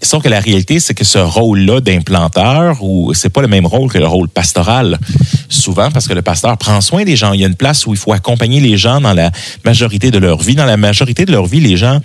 Sauf 0.00 0.22
que 0.22 0.28
la 0.28 0.40
réalité, 0.40 0.80
c'est 0.80 0.94
que 0.94 1.04
ce 1.04 1.18
rôle-là 1.18 1.80
d'implanteur, 1.80 2.82
ou 2.82 3.12
c'est 3.12 3.28
pas 3.28 3.42
le 3.42 3.48
même 3.48 3.66
rôle 3.66 3.90
que 3.92 3.98
le 3.98 4.06
rôle 4.06 4.28
pastoral, 4.28 4.98
souvent 5.50 5.90
parce 5.90 6.08
que 6.08 6.14
le 6.14 6.22
pasteur 6.22 6.56
prend 6.56 6.80
soin 6.80 7.04
des 7.04 7.16
gens. 7.16 7.32
Il 7.32 7.40
y 7.40 7.44
a 7.44 7.46
une 7.46 7.56
place 7.56 7.86
où 7.86 7.92
il 7.92 7.98
faut 7.98 8.12
accompagner 8.12 8.60
les 8.60 8.78
gens 8.78 9.00
dans 9.00 9.12
la 9.12 9.30
majorité 9.64 10.10
de 10.10 10.18
leur 10.18 10.40
vie. 10.40 10.54
Dans 10.54 10.64
la 10.64 10.78
majorité 10.78 11.26
de 11.26 11.32
leur 11.32 11.44
vie, 11.46 11.60
les 11.60 11.76
gens 11.76 12.00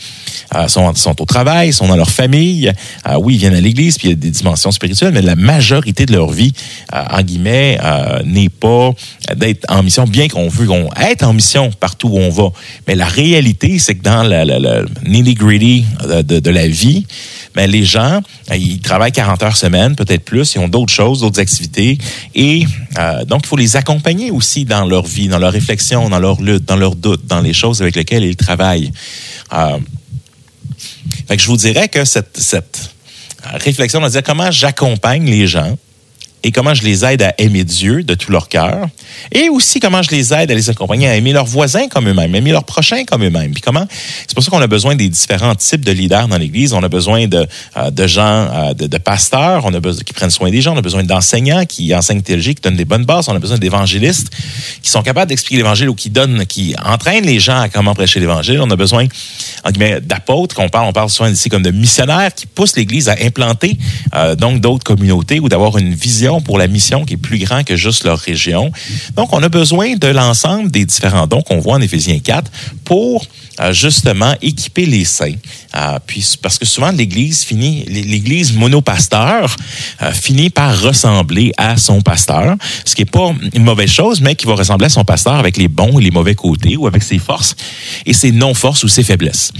euh, 0.56 0.68
sont, 0.68 1.21
au 1.21 1.25
travail, 1.25 1.71
sont 1.71 1.88
dans 1.88 1.95
leur 1.95 2.09
famille. 2.09 2.73
Euh, 3.07 3.18
oui, 3.18 3.35
ils 3.35 3.38
viennent 3.38 3.56
à 3.56 3.62
l'église, 3.62 3.97
puis 3.97 4.09
il 4.09 4.12
y 4.12 4.13
a 4.13 4.18
des 4.18 4.31
dimensions 4.31 4.71
spirituelles, 4.71 5.13
mais 5.13 5.21
la 5.21 5.38
majorité 5.38 6.06
de 6.06 6.12
leur 6.12 6.31
vie, 6.31 6.53
euh, 6.94 7.03
en 7.09 7.21
guillemets, 7.21 7.77
n'est 8.25 8.50
pas 8.50 8.91
d'être 9.35 9.65
en 9.69 9.81
mission, 9.81 10.03
bien 10.03 10.27
qu'on 10.27 10.50
veut 10.50 10.68
être 11.00 11.23
en 11.23 11.33
mission 11.33 11.71
partout 11.71 12.09
où 12.09 12.18
on 12.18 12.29
va. 12.29 12.50
Mais 12.88 12.95
la 12.95 13.06
réalité, 13.06 13.79
c'est 13.79 13.95
que 13.95 14.03
dans 14.03 14.23
le, 14.23 14.85
nitty-gritty 15.07 15.85
de 16.23 16.50
la 16.50 16.68
vie, 16.68 17.06
mais 17.56 17.68
les 17.68 17.83
gens, 17.83 18.21
euh, 18.50 18.56
ils 18.56 18.80
travaillent 18.80 19.12
40 19.12 19.44
heures 19.44 19.57
semaine, 19.57 19.95
peut-être 19.95 20.24
plus, 20.24 20.56
ils 20.56 20.59
ont 20.59 20.68
d'autres 20.68 20.94
choses, 20.94 21.19
d'autres 21.19 21.39
activités. 21.39 21.98
Et 22.36 22.65
euh, 22.98 23.25
donc, 23.25 23.42
il 23.44 23.48
faut 23.48 23.57
les 23.57 23.75
accompagner 23.75 24.31
aussi 24.31 24.65
dans 24.65 24.86
leur 24.86 25.06
vie, 25.06 25.27
dans 25.27 25.39
leur 25.39 25.51
réflexion, 25.51 26.09
dans 26.09 26.19
leur 26.19 26.42
lutte, 26.42 26.65
dans 26.65 26.75
leurs 26.75 26.95
doutes, 26.95 27.25
dans 27.25 27.42
les 27.42 27.53
choses 27.53 27.81
avec 27.81 27.95
lesquelles 27.95 28.24
ils 28.24 28.36
travaillent. 28.36 28.92
Euh, 29.53 29.77
fait 31.27 31.38
que 31.38 31.44
je 31.44 31.48
vous 31.48 31.57
dirais 31.57 31.88
que 31.89 32.06
cette, 32.06 32.38
cette 32.38 32.94
réflexion, 33.44 34.00
on 34.00 34.04
va 34.04 34.09
dire 34.09 34.24
comment 34.24 34.51
j'accompagne 34.51 35.25
les 35.25 35.47
gens 35.47 35.77
et 36.44 36.52
comment 36.52 36.74
je 36.74 36.84
les 36.84 37.06
aide 37.06 37.22
à 37.22 37.34
aimer 37.38 37.64
Dieu 37.64 38.04
de 38.04 38.16
tout 38.16 38.32
leur 38.32 38.50
cœur, 38.50 38.88
et 39.32 39.50
aussi 39.50 39.80
comment 39.80 40.02
je 40.02 40.10
les 40.12 40.34
aide 40.34 40.52
à 40.52 40.56
les 40.56 40.70
accompagner 40.70 41.08
à 41.08 41.16
aimer 41.16 41.34
leurs 41.34 41.46
voisins 41.46 41.88
comme 41.88 42.08
eux-mêmes, 42.08 42.34
aimer 42.36 42.52
leurs 42.52 42.64
prochains 42.64 43.04
comme 43.06 43.24
eux-mêmes. 43.24 43.52
Puis 43.52 43.62
comment 43.62 43.86
C'est 44.28 44.34
pour 44.34 44.44
ça 44.44 44.50
qu'on 44.50 44.62
a 44.62 44.68
besoin 44.68 44.96
des 44.96 45.10
différents 45.10 45.56
types 45.56 45.86
de 45.86 45.92
leaders 45.92 46.28
dans 46.28 46.38
l'Église. 46.38 46.74
On 46.74 46.84
a 46.84 46.90
besoin 46.90 47.28
de, 47.28 47.46
euh, 47.78 47.92
de 47.92 48.08
gens, 48.08 48.24
euh, 48.54 48.74
de, 48.74 48.98
pasteurs, 48.98 49.66
on 49.66 49.74
a 49.74 49.80
qui 50.04 50.14
prennent 50.14 50.30
soin 50.30 50.50
des 50.50 50.62
gens, 50.62 50.74
on 50.74 50.78
a 50.78 50.82
besoin 50.82 51.04
d'enseignants 51.04 51.66
qui 51.66 51.94
enseignent 51.94 52.22
théologie, 52.22 52.56
qui 52.56 52.62
donnent 52.62 52.76
des 52.76 52.86
bonnes 52.86 53.06
bases, 53.06 53.30
on 53.30 53.36
a 53.36 53.40
besoin 53.40 53.58
d'évangélistes 53.58 54.30
qui 54.82 54.90
sont 54.90 55.04
capables 55.04 55.30
d'expliquer 55.30 55.58
l'Évangile 55.58 55.90
ou 55.90 55.96
qui 55.96 56.10
donnent, 56.10 56.46
qui 56.46 56.76
entraînent 56.84 57.26
les 57.26 57.40
gens 57.40 57.62
à 57.62 57.70
comment 57.70 57.94
prêcher 57.94 58.19
l'Évangile. 58.19 58.60
On 58.62 58.69
a 58.69 58.76
besoin 58.76 59.07
d'apôtres, 60.02 60.56
qu'on 60.56 60.69
parle, 60.69 60.88
on 60.88 60.94
parle 60.94 61.10
souvent 61.10 61.30
ici 61.30 61.50
comme 61.50 61.64
de 61.64 61.71
missionnaires 61.71 62.33
qui 62.33 62.45
poussent 62.45 62.76
l'Église 62.76 63.10
à 63.10 63.16
implanter 63.21 63.78
euh, 64.16 64.36
donc 64.36 64.60
d'autres 64.60 64.83
communautés 64.83 65.40
ou 65.40 65.50
d'avoir 65.50 65.78
une 65.78 65.94
vision 65.94 66.31
pour 66.40 66.57
la 66.57 66.68
mission 66.68 67.04
qui 67.04 67.16
est 67.16 67.18
plus 67.18 67.40
grand 67.40 67.64
que 67.64 67.76
juste 67.76 68.06
leur 68.06 68.19
région. 68.19 68.71
Donc, 69.16 69.33
on 69.33 69.44
a 69.44 69.50
besoin 69.50 69.95
de 69.95 70.07
l'ensemble 70.07 70.71
des 70.71 70.85
différents 70.85 71.28
dons 71.28 71.42
qu'on 71.42 71.59
voit 71.59 71.76
en 71.76 71.81
Éphésiens 71.81 72.19
4 72.19 72.50
pour 72.85 73.26
euh, 73.59 73.73
justement 73.73 74.33
équiper 74.42 74.85
les 74.85 75.04
saints. 75.04 75.35
Euh, 75.76 76.00
puis 76.07 76.26
parce 76.42 76.57
que 76.57 76.66
souvent 76.66 76.92
l'Église 76.92 77.44
finit, 77.44 77.83
l'Église 77.85 78.54
monopasteur 78.54 79.56
euh, 80.02 80.11
finit 80.14 80.50
par 80.50 80.81
ressembler 80.81 81.52
à 81.57 81.76
son 81.76 82.02
pasteur, 82.02 82.56
ce 82.85 82.95
qui 82.95 83.02
est 83.02 83.11
pas 83.11 83.33
une 83.54 83.64
mauvaise 83.64 83.90
chose, 83.90 84.21
mais 84.21 84.35
qui 84.35 84.45
va 84.45 84.56
ressembler 84.56 84.85
à 84.85 84.90
son 84.90 85.04
pasteur 85.04 85.33
avec 85.33 85.57
les 85.57 85.68
bons 85.68 86.00
et 86.00 86.04
les 86.04 86.11
mauvais 86.11 86.33
côtés 86.33 86.78
ou 86.78 86.88
avec 86.88 87.04
ses 87.04 87.19
forces 87.19 87.56
et 88.06 88.14
ses 88.14 88.31
non-forces 88.31 88.83
ou 88.83 88.88
ses 88.88 89.04
faiblesses. 89.04 89.52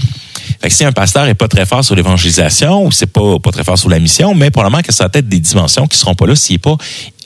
Fait 0.62 0.68
que 0.68 0.74
si 0.74 0.84
un 0.84 0.92
pasteur 0.92 1.26
est 1.26 1.34
pas 1.34 1.48
très 1.48 1.66
fort 1.66 1.84
sur 1.84 1.96
l'évangélisation 1.96 2.86
ou 2.86 2.92
c'est 2.92 3.06
pas, 3.06 3.40
pas 3.40 3.50
très 3.50 3.64
fort 3.64 3.76
sur 3.76 3.88
la 3.88 3.98
mission, 3.98 4.32
mais 4.32 4.52
probablement 4.52 4.82
que 4.82 4.92
ça 4.92 5.04
a 5.04 5.08
peut-être 5.08 5.28
des 5.28 5.40
dimensions 5.40 5.88
qui 5.88 5.98
seront 5.98 6.14
pas 6.14 6.26
là 6.26 6.36
s'il 6.36 6.54
n'est 6.54 6.58
pas 6.58 6.76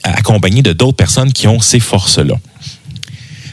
accompagné 0.04 0.62
de 0.62 0.72
d'autres 0.72 0.96
personnes 0.96 1.30
qui 1.32 1.46
ont 1.46 1.60
ces 1.60 1.80
forces-là. 1.80 2.34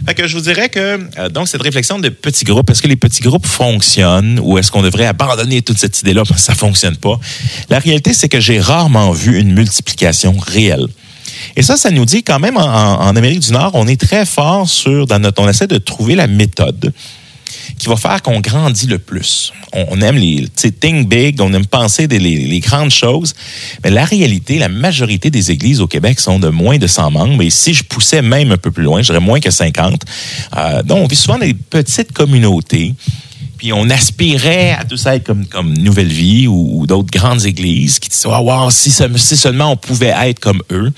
Fait 0.06 0.16
que 0.16 0.26
je 0.26 0.38
vous 0.38 0.44
dirais 0.44 0.70
que 0.70 1.00
euh, 1.18 1.30
donc 1.30 1.50
cette 1.50 1.62
réflexion 1.62 2.00
de 2.00 2.08
petits 2.08 2.46
groupes, 2.46 2.70
est-ce 2.70 2.82
que 2.82 2.88
les 2.88 2.96
petits 2.96 3.22
groupes 3.22 3.46
fonctionnent 3.46 4.40
ou 4.42 4.58
est-ce 4.58 4.72
qu'on 4.72 4.82
devrait 4.82 5.06
abandonner 5.06 5.62
toute 5.62 5.78
cette 5.78 6.00
idée-là 6.00 6.24
parce 6.28 6.42
que 6.42 6.46
ça 6.46 6.56
fonctionne 6.56 6.96
pas? 6.96 7.20
La 7.70 7.80
réalité, 7.80 8.14
c'est 8.14 8.30
que 8.30 8.40
j'ai 8.40 8.62
rarement 8.62 9.12
vu 9.12 9.38
une 9.38 9.54
multiplication 9.54 10.36
réelle. 10.38 10.88
Et 11.58 11.62
ça, 11.62 11.76
ça 11.76 11.92
nous 11.92 12.06
dit 12.06 12.24
quand 12.24 12.40
même 12.40 12.56
en, 12.58 13.02
en 13.02 13.16
Amérique 13.18 13.40
du 13.40 13.52
Nord, 13.52 13.72
on 13.74 13.88
est 13.88 14.00
très 14.00 14.26
fort 14.26 14.70
sur 14.70 15.08
dans 15.08 15.20
notre, 15.20 15.42
on 15.42 15.50
essaie 15.50 15.68
de 15.68 15.78
trouver 15.78 16.16
la 16.16 16.28
méthode 16.28 16.94
qui 17.78 17.88
va 17.88 17.96
faire 17.96 18.22
qu'on 18.22 18.40
grandit 18.40 18.88
le 18.88 19.00
plus. 19.00 19.52
On, 19.74 20.02
aime 20.02 20.16
les 20.16 20.48
think 20.50 21.10
big, 21.10 21.42
on 21.42 21.52
aime 21.54 21.66
penser 21.66 22.08
des, 22.08 22.20
les, 22.20 22.60
grandes 22.60 22.92
choses, 22.92 23.34
mais 23.84 23.90
la 23.90 24.06
réalité, 24.06 24.60
la 24.60 24.70
majorité 24.70 25.30
des 25.30 25.52
églises 25.52 25.82
au 25.82 25.88
Québec 25.88 26.20
sont 26.20 26.40
de 26.40 26.50
moins 26.50 26.78
de 26.78 26.88
100 26.88 27.12
membres, 27.12 27.42
et 27.42 27.50
si 27.50 27.74
je 27.74 27.84
poussais 27.84 28.22
même 28.22 28.52
un 28.52 28.58
peu 28.58 28.72
plus 28.72 28.84
loin, 28.84 29.02
je 29.02 29.08
dirais 29.08 29.20
moins 29.20 29.40
que 29.40 29.52
50. 29.52 30.02
Euh, 30.56 30.84
donc, 30.84 31.00
on 31.00 31.08
vit 31.08 31.16
souvent 31.16 31.40
des 31.40 31.54
petites 31.54 32.12
communautés 32.12 32.94
puis 33.64 33.72
on 33.72 33.90
aspirait 33.90 34.72
à 34.72 34.84
tout 34.84 34.98
ça 34.98 35.16
être 35.16 35.24
comme, 35.24 35.46
comme 35.46 35.74
Nouvelle 35.78 36.12
Vie 36.12 36.48
ou, 36.50 36.86
d'autres 36.86 37.18
grandes 37.18 37.46
églises 37.46 37.98
qui 37.98 38.10
disaient, 38.10 38.28
oh, 38.28 38.40
wow, 38.40 38.70
si, 38.70 38.92
si, 38.92 39.38
seulement 39.38 39.72
on 39.72 39.78
pouvait 39.78 40.14
être 40.24 40.42
comme 40.42 40.62
eux. 40.70 40.92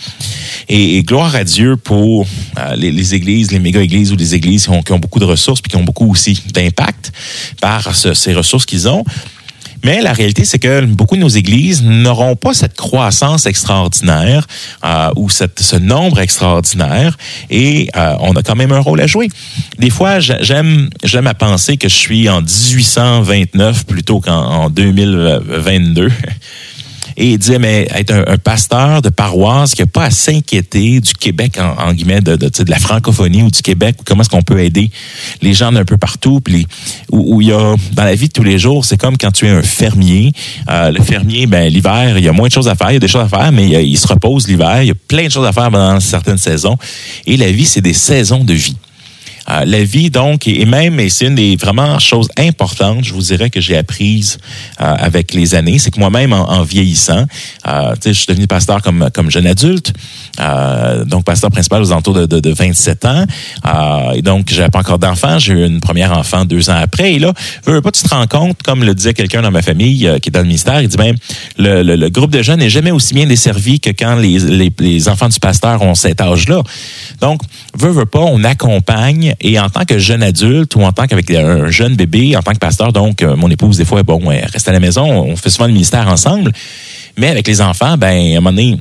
Et, 0.68 1.04
gloire 1.04 1.36
à 1.36 1.44
Dieu 1.44 1.78
pour 1.78 2.26
euh, 2.58 2.76
les, 2.76 3.14
églises, 3.14 3.52
les 3.52 3.60
méga-églises 3.60 4.12
ou 4.12 4.16
les 4.16 4.34
églises 4.34 4.64
qui 4.64 4.72
ont, 4.72 4.82
qui 4.82 4.94
ont, 4.94 4.98
beaucoup 4.98 5.20
de 5.20 5.26
ressources 5.26 5.62
puis 5.62 5.70
qui 5.70 5.76
ont 5.76 5.84
beaucoup 5.84 6.10
aussi 6.10 6.42
d'impact 6.54 7.12
par 7.62 7.96
ces 7.96 8.34
ressources 8.34 8.66
qu'ils 8.66 8.90
ont. 8.90 9.04
Mais 9.84 10.02
la 10.02 10.14
réalité, 10.14 10.46
c'est 10.46 10.60
que 10.60 10.82
beaucoup 10.86 11.16
de 11.16 11.22
nos 11.22 11.30
églises 11.30 11.84
n'auront 11.84 12.36
pas 12.36 12.54
cette 12.54 12.76
croissance 12.76 13.46
extraordinaire 13.46 14.48
euh, 14.84 15.10
ou 15.16 15.30
cette, 15.30 15.60
ce 15.60 15.76
nombre 15.76 16.20
extraordinaire 16.20 17.18
et 17.50 17.90
euh, 17.96 18.16
on 18.20 18.36
a 18.36 18.44
quand 18.44 18.56
même 18.56 18.72
un 18.72 18.80
rôle 18.80 19.02
à 19.02 19.08
jouer. 19.08 19.30
Des 19.80 19.90
fois, 19.90 20.20
j'aime 20.20 20.90
j'aime 21.04 21.28
à 21.28 21.34
penser 21.34 21.78
que 21.78 21.90
je 21.90 21.96
suis 21.96 22.30
en 22.30 22.42
1829 22.42 23.86
plutôt 23.86 24.20
qu'en 24.20 24.70
2022 24.70 26.12
et 27.18 27.32
il 27.32 27.38
disait, 27.38 27.60
mais 27.60 27.88
être 27.96 28.12
un, 28.12 28.38
pasteur 28.38 29.02
de 29.02 29.10
paroisse 29.10 29.74
qui 29.74 29.82
n'a 29.82 29.88
pas 29.88 30.06
à 30.06 30.12
s'inquiéter 30.12 31.00
du 31.00 31.14
Québec, 31.14 31.58
en, 31.60 31.94
guillemets, 31.94 32.22
de, 32.22 32.36
de, 32.36 32.50
de, 32.50 32.70
la 32.70 32.78
francophonie 32.78 33.42
ou 33.42 33.50
du 33.50 33.62
Québec, 33.62 33.96
comment 34.06 34.22
est-ce 34.22 34.30
qu'on 34.30 34.42
peut 34.42 34.60
aider 34.60 34.92
les 35.42 35.54
gens 35.54 35.72
d'un 35.72 35.86
peu 35.86 35.98
partout, 35.98 36.42
puis 36.42 36.68
où, 37.12 37.42
il 37.42 37.48
y 37.48 37.52
a, 37.54 37.76
dans 37.94 38.04
la 38.04 38.16
vie 38.16 38.28
de 38.28 38.34
tous 38.34 38.44
les 38.44 38.60
jours, 38.60 38.84
c'est 38.84 38.98
comme 38.98 39.18
quand 39.18 39.32
tu 39.32 39.46
es 39.46 39.50
un 39.50 39.64
fermier. 39.64 40.34
Euh, 40.70 40.92
le 40.92 41.02
fermier, 41.02 41.48
ben 41.48 41.72
l'hiver, 41.72 42.18
il 42.18 42.24
y 42.24 42.28
a 42.28 42.34
moins 42.34 42.48
de 42.48 42.54
choses 42.54 42.68
à 42.68 42.76
faire, 42.76 42.92
il 42.92 42.96
y 42.96 42.98
a 42.98 43.00
des 43.00 43.08
choses 43.08 43.24
à 43.24 43.30
faire, 43.30 43.52
mais 43.52 43.68
il, 43.68 43.90
il 43.90 43.98
se 43.98 44.08
repose 44.08 44.48
l'hiver, 44.48 44.84
il 44.84 44.88
y 44.88 44.92
a 44.92 44.96
plein 45.08 45.28
de 45.28 45.32
choses 45.32 45.46
à 45.46 45.54
faire 45.54 45.72
pendant 45.72 46.00
certaines 46.00 46.38
saisons. 46.38 46.78
Et 47.26 47.38
la 47.38 47.52
vie, 47.52 47.66
c'est 47.66 47.82
des 47.82 47.94
saisons 47.94 48.44
de 48.44 48.54
vie. 48.54 48.76
Euh, 49.50 49.64
la 49.66 49.84
vie, 49.84 50.10
donc, 50.10 50.48
et 50.48 50.66
même, 50.66 51.00
et 51.00 51.10
c'est 51.10 51.28
une 51.28 51.36
des 51.36 51.56
vraiment 51.56 52.00
choses 52.00 52.30
importantes, 52.38 53.04
je 53.04 53.14
vous 53.14 53.22
dirais, 53.22 53.50
que 53.50 53.62
j'ai 53.62 53.78
apprises 53.78 54.40
euh, 54.82 54.96
avec 54.98 55.34
les 55.34 55.54
années, 55.54 55.78
c'est 55.78 55.92
que 55.92 56.00
moi-même, 56.00 56.34
en, 56.34 56.64
vieillissant, 56.64 57.26
euh, 57.68 57.96
je 58.04 58.12
suis 58.12 58.26
devenu 58.28 58.48
pasteur 58.48 58.82
comme, 58.82 59.10
comme 59.14 59.30
jeune 59.30 59.46
adulte, 59.46 59.94
euh, 60.40 61.06
donc 61.06 61.26
pasteur 61.26 61.52
principal 61.52 61.82
aux 61.84 61.92
alentours 61.92 62.16
de, 62.16 62.26
de, 62.26 62.40
de 62.40 62.50
27 62.52 63.06
ans, 63.06 63.26
et 64.16 64.22
donc, 64.22 64.48
j'avais 64.52 64.70
pas 64.70 64.80
encore 64.80 65.00
d'enfant, 65.00 65.38
j'ai 65.38 65.54
eu 65.54 65.66
une 65.66 65.80
première 65.80 66.18
enfant 66.18 66.46
deux 66.46 66.70
ans 66.70 66.78
après, 66.82 67.14
et 67.14 67.20
là, 67.20 67.34
veux 67.66 67.82
pas, 67.82 67.92
tu 67.92 68.02
te 68.02 68.10
rends 68.10 68.28
compte, 68.28 68.64
comme 68.64 68.84
le 68.84 68.96
disait 68.96 69.14
quelqu'un 69.14 69.42
dans 69.42 69.52
ma 69.52 69.62
famille 69.62 70.10
qui 70.22 70.30
est 70.30 70.32
dans 70.32 70.40
le 70.40 70.46
ministère, 70.46 70.82
il 70.82 70.88
dit, 70.88 70.98
ben, 70.98 71.16
le, 71.58 71.84
le, 71.84 72.10
groupe 72.10 72.32
de 72.32 72.42
jeunes 72.42 72.60
n'est 72.60 72.70
jamais 72.70 72.92
aussi 72.92 73.14
bien 73.14 73.26
desservi 73.26 73.80
que 73.80 73.90
quand 73.90 74.16
les, 74.16 74.40
les, 74.40 74.72
les 74.80 75.10
enfants 75.10 75.30
du 75.30 75.40
pasteur 75.40 75.82
ont 75.82 75.96
cet 75.96 76.22
âge-là. 76.22 76.62
Donc, 77.22 77.42
veux, 77.78 77.92
veux 77.92 78.06
pas, 78.06 78.20
on 78.20 78.44
accompagne 78.44 79.35
et 79.42 79.60
en 79.60 79.70
tant 79.70 79.86
que 79.86 79.98
jeune 79.98 80.24
adulte 80.24 80.76
ou 80.76 80.82
en 80.82 80.92
tant 80.92 81.08
qu'avec 81.08 81.30
un 81.32 81.70
jeune 81.70 81.96
bébé, 81.96 82.36
en 82.36 82.42
tant 82.42 82.54
que 82.54 82.60
pasteur, 82.60 82.94
donc 82.94 83.22
euh, 83.22 83.36
mon 83.36 83.50
épouse, 83.50 83.78
des 83.78 83.86
fois, 83.86 84.04
bon, 84.04 84.32
elle 84.32 84.46
reste 84.46 84.68
à 84.68 84.72
la 84.72 84.80
maison, 84.80 85.06
on 85.06 85.36
fait 85.36 85.50
souvent 85.50 85.68
le 85.68 85.74
ministère 85.74 86.08
ensemble. 86.08 86.52
Mais 87.18 87.30
avec 87.30 87.48
les 87.48 87.62
enfants, 87.62 87.98
ben, 87.98 88.08
à 88.08 88.12
un 88.12 88.36
moment 88.36 88.52
donné, 88.52 88.78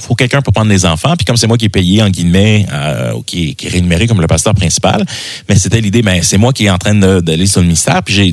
faut 0.00 0.14
quelqu'un 0.14 0.42
pour 0.42 0.52
prendre 0.52 0.70
les 0.70 0.86
enfants. 0.86 1.14
Puis 1.16 1.24
comme 1.24 1.36
c'est 1.36 1.46
moi 1.46 1.56
qui 1.56 1.66
est 1.66 1.70
payé, 1.70 2.02
en 2.02 2.10
guillemets, 2.10 2.66
euh, 2.72 3.14
qui, 3.26 3.54
qui 3.54 3.66
est 3.66 3.70
rémunéré 3.70 4.06
comme 4.06 4.20
le 4.20 4.26
pasteur 4.26 4.54
principal, 4.54 5.04
mais 5.48 5.56
c'était 5.56 5.80
l'idée, 5.80 6.02
ben 6.02 6.22
c'est 6.22 6.38
moi 6.38 6.52
qui 6.52 6.66
est 6.66 6.70
en 6.70 6.78
train 6.78 6.94
d'aller 6.94 7.46
sur 7.46 7.60
le 7.60 7.66
ministère. 7.66 8.02
Puis 8.02 8.14
j'ai 8.14 8.32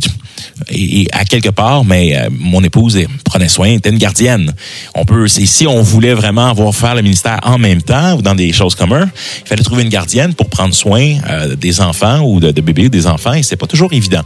et, 0.69 1.07
à 1.11 1.25
quelque 1.25 1.49
part, 1.49 1.85
mais 1.85 2.17
euh, 2.17 2.29
mon 2.31 2.63
épouse 2.63 2.97
prenait 3.23 3.49
soin, 3.49 3.67
était 3.67 3.89
une 3.89 3.97
gardienne. 3.97 4.53
On 4.95 5.05
peut, 5.05 5.27
si 5.27 5.67
on 5.67 5.81
voulait 5.81 6.13
vraiment 6.13 6.47
avoir 6.47 6.73
faire 6.73 6.95
le 6.95 7.01
ministère 7.01 7.39
en 7.43 7.57
même 7.57 7.81
temps 7.81 8.15
ou 8.15 8.21
dans 8.21 8.35
des 8.35 8.51
choses 8.51 8.75
communes, 8.75 9.11
il 9.43 9.47
fallait 9.47 9.63
trouver 9.63 9.83
une 9.83 9.89
gardienne 9.89 10.33
pour 10.33 10.49
prendre 10.49 10.73
soin 10.73 11.17
euh, 11.29 11.55
des 11.55 11.81
enfants 11.81 12.21
ou 12.21 12.39
de, 12.39 12.51
de 12.51 12.61
bébés 12.61 12.89
des 12.89 13.07
enfants, 13.07 13.33
et 13.33 13.43
c'est 13.43 13.55
pas 13.55 13.67
toujours 13.67 13.93
évident. 13.93 14.23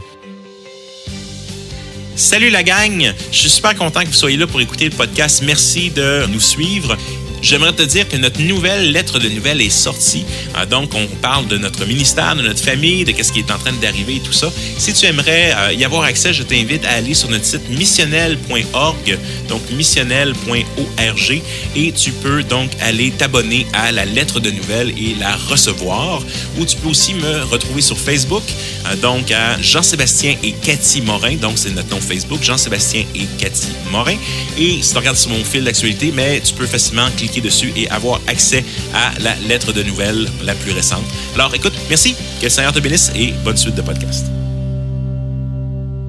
Salut 2.16 2.48
la 2.48 2.62
gang! 2.62 3.12
Je 3.30 3.36
suis 3.36 3.50
super 3.50 3.74
content 3.74 4.00
que 4.00 4.06
vous 4.06 4.14
soyez 4.14 4.38
là 4.38 4.46
pour 4.46 4.60
écouter 4.62 4.86
le 4.86 4.90
podcast. 4.90 5.42
Merci 5.44 5.90
de 5.90 6.26
nous 6.32 6.40
suivre. 6.40 6.96
J'aimerais 7.42 7.72
te 7.72 7.82
dire 7.82 8.08
que 8.08 8.16
notre 8.16 8.40
nouvelle 8.40 8.92
lettre 8.92 9.18
de 9.18 9.28
nouvelles 9.28 9.60
est 9.60 9.70
sortie. 9.70 10.24
Euh, 10.56 10.66
donc, 10.66 10.94
on 10.94 11.06
parle 11.18 11.46
de 11.46 11.58
notre 11.58 11.84
ministère, 11.86 12.34
de 12.34 12.42
notre 12.42 12.60
famille, 12.60 13.04
de 13.04 13.12
ce 13.22 13.30
qui 13.30 13.40
est 13.40 13.50
en 13.50 13.58
train 13.58 13.72
d'arriver 13.74 14.16
et 14.16 14.20
tout 14.20 14.32
ça. 14.32 14.50
Si 14.78 14.92
tu 14.92 15.06
aimerais 15.06 15.54
euh, 15.56 15.72
y 15.72 15.84
avoir 15.84 16.02
accès, 16.02 16.32
je 16.32 16.42
t'invite 16.42 16.84
à 16.84 16.92
aller 16.92 17.14
sur 17.14 17.28
notre 17.28 17.44
site 17.44 17.68
missionnel.org, 17.70 19.18
donc 19.48 19.62
missionnel.org, 19.72 21.42
et 21.76 21.92
tu 21.92 22.10
peux 22.12 22.42
donc 22.42 22.70
aller 22.80 23.10
t'abonner 23.10 23.66
à 23.72 23.92
la 23.92 24.04
lettre 24.04 24.40
de 24.40 24.50
nouvelles 24.50 24.90
et 24.98 25.14
la 25.18 25.36
recevoir. 25.36 26.22
Ou 26.58 26.64
tu 26.64 26.76
peux 26.76 26.88
aussi 26.88 27.14
me 27.14 27.42
retrouver 27.44 27.82
sur 27.82 27.98
Facebook, 27.98 28.42
euh, 28.86 28.96
donc 28.96 29.30
à 29.30 29.60
Jean-Sébastien 29.60 30.36
et 30.42 30.52
Cathy 30.52 31.02
Morin. 31.02 31.36
Donc, 31.36 31.52
c'est 31.56 31.70
notre 31.70 31.90
nom 31.90 32.00
Facebook, 32.00 32.42
Jean-Sébastien 32.42 33.04
et 33.14 33.26
Cathy 33.38 33.68
Morin. 33.90 34.16
Et 34.58 34.82
si 34.82 34.92
tu 34.92 34.98
regardes 34.98 35.16
sur 35.16 35.30
mon 35.30 35.44
fil 35.44 35.64
d'actualité, 35.64 36.12
mais 36.14 36.40
tu 36.40 36.54
peux 36.54 36.66
facilement 36.66 37.08
cliquer 37.16 37.25
dessus 37.40 37.72
et 37.76 37.88
avoir 37.90 38.20
accès 38.26 38.64
à 38.94 39.12
la 39.20 39.34
lettre 39.48 39.72
de 39.72 39.82
nouvelles 39.82 40.28
la 40.44 40.54
plus 40.54 40.72
récente. 40.72 41.04
Alors 41.34 41.54
écoute, 41.54 41.74
merci, 41.88 42.14
que 42.40 42.44
le 42.44 42.50
Seigneur 42.50 42.72
te 42.72 42.80
bénisse 42.80 43.10
et 43.14 43.32
bonne 43.44 43.56
suite 43.56 43.74
de 43.74 43.82
podcast. 43.82 44.26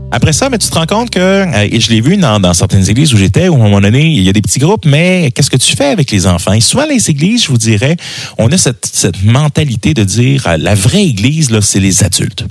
Après 0.10 0.32
ça, 0.32 0.50
mais 0.50 0.58
tu 0.58 0.70
te 0.70 0.74
rends 0.74 0.86
compte 0.86 1.10
que, 1.10 1.20
euh, 1.20 1.68
et 1.70 1.82
je 1.82 1.90
l'ai 1.90 2.00
vu 2.00 2.16
dans, 2.16 2.54
certaines 2.54 2.90
églises 2.90 3.14
où 3.14 3.18
j'étais, 3.18 3.50
où 3.50 3.56
à 3.56 3.58
un 3.58 3.64
moment 3.64 3.82
donné, 3.82 4.06
il 4.06 4.24
y 4.24 4.30
a 4.30 4.34
des 4.34 4.42
petits 4.42 4.60
groupes, 4.60 4.86
mais 4.86 5.32
qu'est-ce 5.32 5.50
que 5.50 5.58
tu 5.58 5.76
fais 5.76 5.88
avec 5.88 6.12
les 6.12 6.26
enfants? 6.28 6.54
Et 6.54 6.62
souvent, 6.62 6.86
les 6.86 7.10
églises, 7.10 7.44
je 7.44 7.50
vous 7.50 7.58
dirais, 7.58 7.98
on 8.38 8.50
a 8.52 8.58
cette, 8.58 8.86
cette 8.86 9.22
mentalité 9.24 9.94
de 9.94 10.06
dire, 10.06 10.48
euh, 10.48 10.58
la 10.58 10.76
vraie 10.76 11.04
église, 11.04 11.52
là, 11.52 11.62
c'est 11.62 11.82
les 11.82 12.04
adultes 12.06 12.46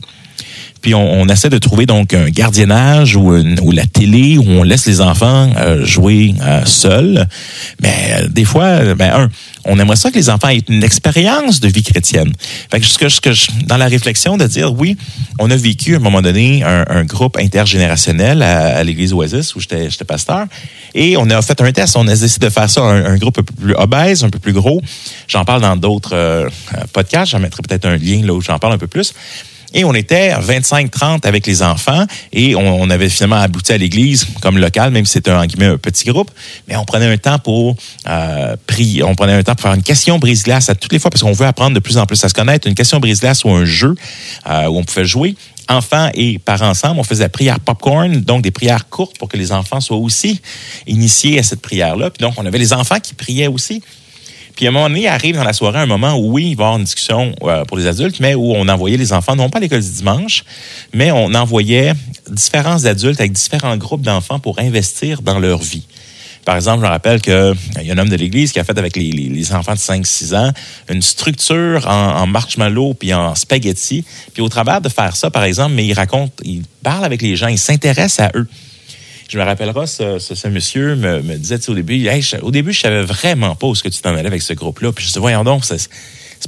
puis 0.86 0.94
on, 0.94 1.26
essaie 1.26 1.48
de 1.48 1.58
trouver 1.58 1.84
donc 1.84 2.14
un 2.14 2.30
gardiennage 2.30 3.16
ou, 3.16 3.32
la 3.72 3.86
télé 3.86 4.38
où 4.38 4.44
on 4.46 4.62
laisse 4.62 4.86
les 4.86 5.00
enfants 5.00 5.50
euh, 5.56 5.84
jouer 5.84 6.36
euh, 6.40 6.64
seuls. 6.64 7.26
Mais 7.82 8.12
euh, 8.12 8.28
des 8.28 8.44
fois, 8.44 8.94
ben 8.94 9.12
un, 9.12 9.30
on 9.64 9.80
aimerait 9.80 9.96
ça 9.96 10.12
que 10.12 10.14
les 10.14 10.30
enfants 10.30 10.48
aient 10.48 10.62
une 10.68 10.84
expérience 10.84 11.58
de 11.58 11.66
vie 11.66 11.82
chrétienne. 11.82 12.30
Fait 12.70 12.78
que, 12.78 12.86
ce 12.86 12.98
que, 12.98 13.08
ce 13.08 13.20
que 13.20 13.30
dans 13.66 13.78
la 13.78 13.86
réflexion 13.88 14.36
de 14.36 14.46
dire, 14.46 14.72
oui, 14.74 14.96
on 15.40 15.50
a 15.50 15.56
vécu 15.56 15.94
à 15.94 15.96
un 15.96 16.00
moment 16.00 16.22
donné 16.22 16.62
un, 16.62 17.04
groupe 17.04 17.36
intergénérationnel 17.36 18.40
à, 18.44 18.84
l'Église 18.84 19.12
Oasis 19.12 19.56
où 19.56 19.60
j'étais 19.60 20.04
pasteur, 20.06 20.46
et 20.94 21.16
on 21.16 21.28
a 21.30 21.42
fait 21.42 21.60
un 21.62 21.72
test. 21.72 21.96
On 21.96 22.06
a 22.06 22.14
décidé 22.14 22.46
de 22.46 22.52
faire 22.52 22.70
ça 22.70 22.82
un, 22.82 23.06
un 23.06 23.16
groupe 23.16 23.40
un 23.40 23.42
peu 23.42 23.54
plus 23.54 23.74
obèse, 23.74 24.22
un 24.22 24.30
peu 24.30 24.38
plus 24.38 24.52
gros. 24.52 24.80
J'en 25.26 25.44
parle 25.44 25.62
dans 25.62 25.76
d'autres 25.76 26.48
podcasts. 26.92 27.32
J'en 27.32 27.40
mettrai 27.40 27.62
peut-être 27.62 27.86
un 27.86 27.96
lien 27.96 28.24
là 28.24 28.34
où 28.34 28.40
j'en 28.40 28.60
parle 28.60 28.74
un 28.74 28.78
peu 28.78 28.86
plus. 28.86 29.12
Et 29.74 29.84
on 29.84 29.94
était 29.94 30.32
25-30 30.32 31.26
avec 31.26 31.46
les 31.46 31.62
enfants 31.62 32.06
et 32.32 32.54
on, 32.54 32.88
avait 32.90 33.08
finalement 33.08 33.36
abouti 33.36 33.72
à 33.72 33.78
l'église 33.78 34.26
comme 34.40 34.58
local, 34.58 34.90
même 34.90 35.04
si 35.04 35.12
c'était 35.12 35.30
un, 35.30 35.42
un 35.42 35.76
petit 35.76 36.04
groupe. 36.04 36.30
Mais 36.68 36.76
on 36.76 36.84
prenait 36.84 37.06
un 37.06 37.18
temps 37.18 37.38
pour 37.38 37.76
euh, 38.08 38.56
prier. 38.66 39.02
On 39.02 39.14
prenait 39.14 39.32
un 39.32 39.42
temps 39.42 39.54
pour 39.54 39.62
faire 39.62 39.74
une 39.74 39.82
question 39.82 40.18
brise-glace 40.18 40.70
à 40.70 40.74
toutes 40.74 40.92
les 40.92 40.98
fois 40.98 41.10
parce 41.10 41.22
qu'on 41.22 41.32
veut 41.32 41.46
apprendre 41.46 41.74
de 41.74 41.80
plus 41.80 41.98
en 41.98 42.06
plus 42.06 42.22
à 42.24 42.28
se 42.28 42.34
connaître. 42.34 42.68
Une 42.68 42.74
question 42.74 43.00
brise-glace 43.00 43.44
ou 43.44 43.50
un 43.50 43.64
jeu 43.64 43.94
euh, 44.48 44.66
où 44.66 44.78
on 44.78 44.84
pouvait 44.84 45.04
jouer 45.04 45.34
enfants 45.68 46.10
et 46.14 46.38
parents 46.38 46.68
ensemble, 46.68 47.00
on 47.00 47.04
faisait 47.04 47.24
la 47.24 47.28
prière 47.28 47.60
popcorn, 47.60 48.20
donc 48.20 48.42
des 48.42 48.50
prières 48.50 48.88
courtes 48.88 49.18
pour 49.18 49.28
que 49.28 49.36
les 49.36 49.52
enfants 49.52 49.80
soient 49.80 49.96
aussi 49.96 50.40
initiés 50.86 51.38
à 51.38 51.42
cette 51.42 51.60
prière-là. 51.60 52.10
Puis 52.10 52.24
donc, 52.24 52.34
on 52.36 52.46
avait 52.46 52.58
les 52.58 52.72
enfants 52.72 53.00
qui 53.00 53.14
priaient 53.14 53.48
aussi. 53.48 53.82
Puis 54.56 54.66
à 54.66 54.70
un 54.70 54.72
moment 54.72 54.88
donné, 54.88 55.06
arrive 55.06 55.36
dans 55.36 55.44
la 55.44 55.52
soirée 55.52 55.80
un 55.80 55.86
moment 55.86 56.14
où, 56.14 56.32
oui, 56.32 56.48
il 56.50 56.56
va 56.56 56.64
y 56.64 56.66
avoir 56.66 56.78
une 56.78 56.84
discussion 56.84 57.34
euh, 57.42 57.64
pour 57.66 57.76
les 57.76 57.86
adultes, 57.86 58.20
mais 58.20 58.34
où 58.34 58.52
on 58.54 58.66
envoyait 58.68 58.96
les 58.96 59.12
enfants, 59.12 59.36
non 59.36 59.50
pas 59.50 59.58
à 59.58 59.60
l'école 59.60 59.82
du 59.82 59.90
dimanche, 59.90 60.44
mais 60.94 61.12
on 61.12 61.34
envoyait 61.34 61.92
différents 62.30 62.86
adultes 62.86 63.20
avec 63.20 63.32
différents 63.32 63.76
groupes 63.76 64.00
d'enfants 64.00 64.38
pour 64.38 64.58
investir 64.58 65.20
dans 65.20 65.38
leur 65.38 65.58
vie. 65.58 65.84
Par 66.46 66.56
exemple, 66.56 66.78
je 66.78 66.86
me 66.86 66.88
rappelle 66.88 67.20
qu'il 67.20 67.32
euh, 67.32 67.54
y 67.82 67.90
a 67.90 67.94
un 67.94 67.98
homme 67.98 68.08
de 68.08 68.16
l'Église 68.16 68.52
qui 68.52 68.60
a 68.60 68.64
fait 68.64 68.78
avec 68.78 68.96
les, 68.96 69.52
enfants 69.52 69.74
de 69.74 69.78
5-6 69.78 70.34
ans 70.34 70.52
une 70.88 71.02
structure 71.02 71.86
en, 71.86 72.20
en 72.20 72.26
marshmallow 72.26 72.94
puis 72.94 73.12
en 73.12 73.34
spaghetti. 73.34 74.04
Puis 74.32 74.42
au 74.42 74.48
travers 74.48 74.80
de 74.80 74.88
faire 74.88 75.16
ça, 75.16 75.28
par 75.28 75.44
exemple, 75.44 75.74
mais 75.74 75.84
il 75.84 75.92
raconte, 75.92 76.32
il 76.44 76.62
parle 76.82 77.04
avec 77.04 77.20
les 77.20 77.36
gens, 77.36 77.48
il 77.48 77.58
s'intéresse 77.58 78.20
à 78.20 78.30
eux. 78.36 78.46
Je 79.28 79.38
me 79.38 79.42
rappellerai, 79.42 79.86
ce, 79.86 80.48
monsieur 80.48 80.94
me, 80.94 81.36
disait 81.36 81.68
au 81.68 81.74
début, 81.74 82.08
au 82.42 82.50
début, 82.50 82.72
je 82.72 82.80
savais 82.80 83.02
vraiment 83.02 83.56
pas 83.56 83.66
où 83.66 83.74
ce 83.74 83.82
que 83.82 83.88
tu 83.88 84.00
t'en 84.00 84.14
allais 84.14 84.28
avec 84.28 84.42
ce 84.42 84.52
groupe-là. 84.52 84.92
Puis 84.92 85.04
je 85.04 85.08
disais, 85.08 85.20
voyons 85.20 85.42
donc, 85.42 85.64
c'est 85.64 85.88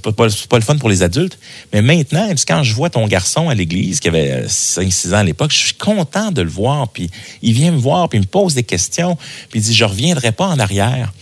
pas, 0.00 0.12
pas, 0.12 0.28
pas, 0.48 0.56
le 0.58 0.62
fun 0.62 0.76
pour 0.76 0.88
les 0.88 1.02
adultes. 1.02 1.38
Mais 1.72 1.82
maintenant, 1.82 2.28
quand 2.46 2.62
je 2.62 2.72
vois 2.74 2.88
ton 2.88 3.06
garçon 3.08 3.48
à 3.48 3.54
l'église, 3.54 3.98
qui 3.98 4.06
avait 4.06 4.44
5-6 4.46 5.08
ans 5.08 5.18
à 5.18 5.24
l'époque, 5.24 5.50
je 5.50 5.58
suis 5.58 5.74
content 5.74 6.30
de 6.30 6.42
le 6.42 6.50
voir. 6.50 6.88
Puis 6.88 7.10
il 7.42 7.52
vient 7.52 7.72
me 7.72 7.78
voir, 7.78 8.08
puis 8.08 8.18
il 8.18 8.22
me 8.22 8.26
pose 8.26 8.54
des 8.54 8.62
questions, 8.62 9.16
puis 9.50 9.58
il 9.58 9.62
dit, 9.62 9.74
je 9.74 9.84
reviendrai 9.84 10.30
pas 10.30 10.46
en 10.46 10.60
arrière. 10.60 11.12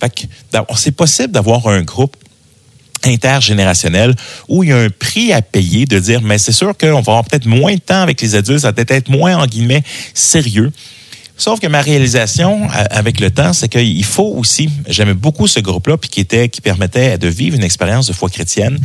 Fait 0.00 0.10
que 0.14 0.22
c'est 0.76 0.92
possible 0.92 1.32
d'avoir 1.32 1.66
un 1.66 1.82
groupe 1.82 2.16
intergénérationnel 3.02 4.14
où 4.48 4.62
il 4.62 4.70
y 4.70 4.72
a 4.72 4.78
un 4.78 4.90
prix 4.90 5.32
à 5.32 5.42
payer 5.42 5.86
de 5.86 5.98
dire, 5.98 6.20
mais 6.22 6.38
c'est 6.38 6.52
sûr 6.52 6.76
qu'on 6.76 6.92
va 6.92 6.98
avoir 6.98 7.24
peut-être 7.24 7.46
moins 7.46 7.74
de 7.74 7.80
temps 7.80 8.02
avec 8.02 8.20
les 8.20 8.34
adultes, 8.34 8.60
ça 8.60 8.68
va 8.68 8.72
peut-être 8.74 8.92
être 8.92 9.08
moins, 9.08 9.38
en 9.38 9.46
guillemets, 9.46 9.82
sérieux 10.14 10.70
Sauf 11.40 11.58
que 11.58 11.66
ma 11.68 11.80
réalisation 11.80 12.68
avec 12.90 13.18
le 13.18 13.30
temps, 13.30 13.54
c'est 13.54 13.70
qu'il 13.70 14.04
faut 14.04 14.34
aussi, 14.36 14.68
j'aimais 14.86 15.14
beaucoup 15.14 15.46
ce 15.46 15.58
groupe-là, 15.58 15.96
puis 15.96 16.10
qui 16.10 16.20
était, 16.20 16.50
qui 16.50 16.60
permettait 16.60 17.16
de 17.16 17.28
vivre 17.28 17.56
une 17.56 17.64
expérience 17.64 18.06
de 18.06 18.12
foi 18.12 18.28
chrétienne. 18.28 18.78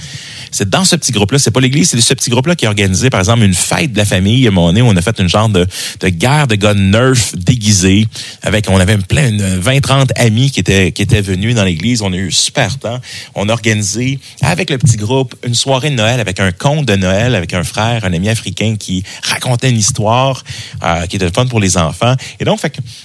C'est 0.51 0.69
dans 0.69 0.85
ce 0.85 0.95
petit 0.95 1.11
groupe-là, 1.11 1.37
c'est 1.37 1.51
pas 1.51 1.59
l'église, 1.59 1.89
c'est 1.89 1.99
ce 1.99 2.13
petit 2.13 2.29
groupe-là 2.29 2.55
qui 2.55 2.65
organisait, 2.65 3.09
par 3.09 3.19
exemple, 3.19 3.43
une 3.43 3.53
fête 3.53 3.91
de 3.91 3.97
la 3.97 4.05
famille. 4.05 4.45
À 4.45 4.51
un 4.51 4.53
moment 4.53 4.67
donné, 4.67 4.81
on 4.81 4.95
a 4.95 5.01
fait 5.01 5.19
une 5.19 5.27
genre 5.27 5.49
de, 5.49 5.67
de 5.99 6.07
guerre 6.07 6.47
de 6.47 6.55
gun 6.55 6.75
nerf 6.75 7.35
déguisée, 7.35 8.07
avec, 8.41 8.69
on 8.69 8.79
avait 8.79 8.97
plein, 8.99 9.35
20, 9.37 9.81
30 9.81 10.11
amis 10.15 10.49
qui 10.49 10.61
étaient, 10.61 10.93
qui 10.93 11.01
étaient 11.01 11.19
venus 11.19 11.55
dans 11.55 11.65
l'église. 11.65 12.01
On 12.01 12.13
a 12.13 12.15
eu 12.15 12.31
super 12.31 12.79
temps. 12.79 13.01
On 13.35 13.49
a 13.49 13.51
organisé, 13.51 14.17
avec 14.39 14.69
le 14.69 14.77
petit 14.77 14.95
groupe, 14.95 15.35
une 15.45 15.55
soirée 15.55 15.89
de 15.89 15.95
Noël 15.95 16.21
avec 16.21 16.39
un 16.39 16.53
conte 16.53 16.85
de 16.85 16.95
Noël, 16.95 17.35
avec 17.35 17.53
un 17.53 17.65
frère, 17.65 18.05
un 18.05 18.13
ami 18.13 18.29
africain 18.29 18.77
qui 18.79 19.03
racontait 19.23 19.71
une 19.71 19.77
histoire, 19.77 20.41
euh, 20.85 21.05
qui 21.07 21.17
était 21.17 21.29
fun 21.31 21.47
pour 21.47 21.59
les 21.59 21.77
enfants. 21.77 22.15
Donc, 22.45 22.59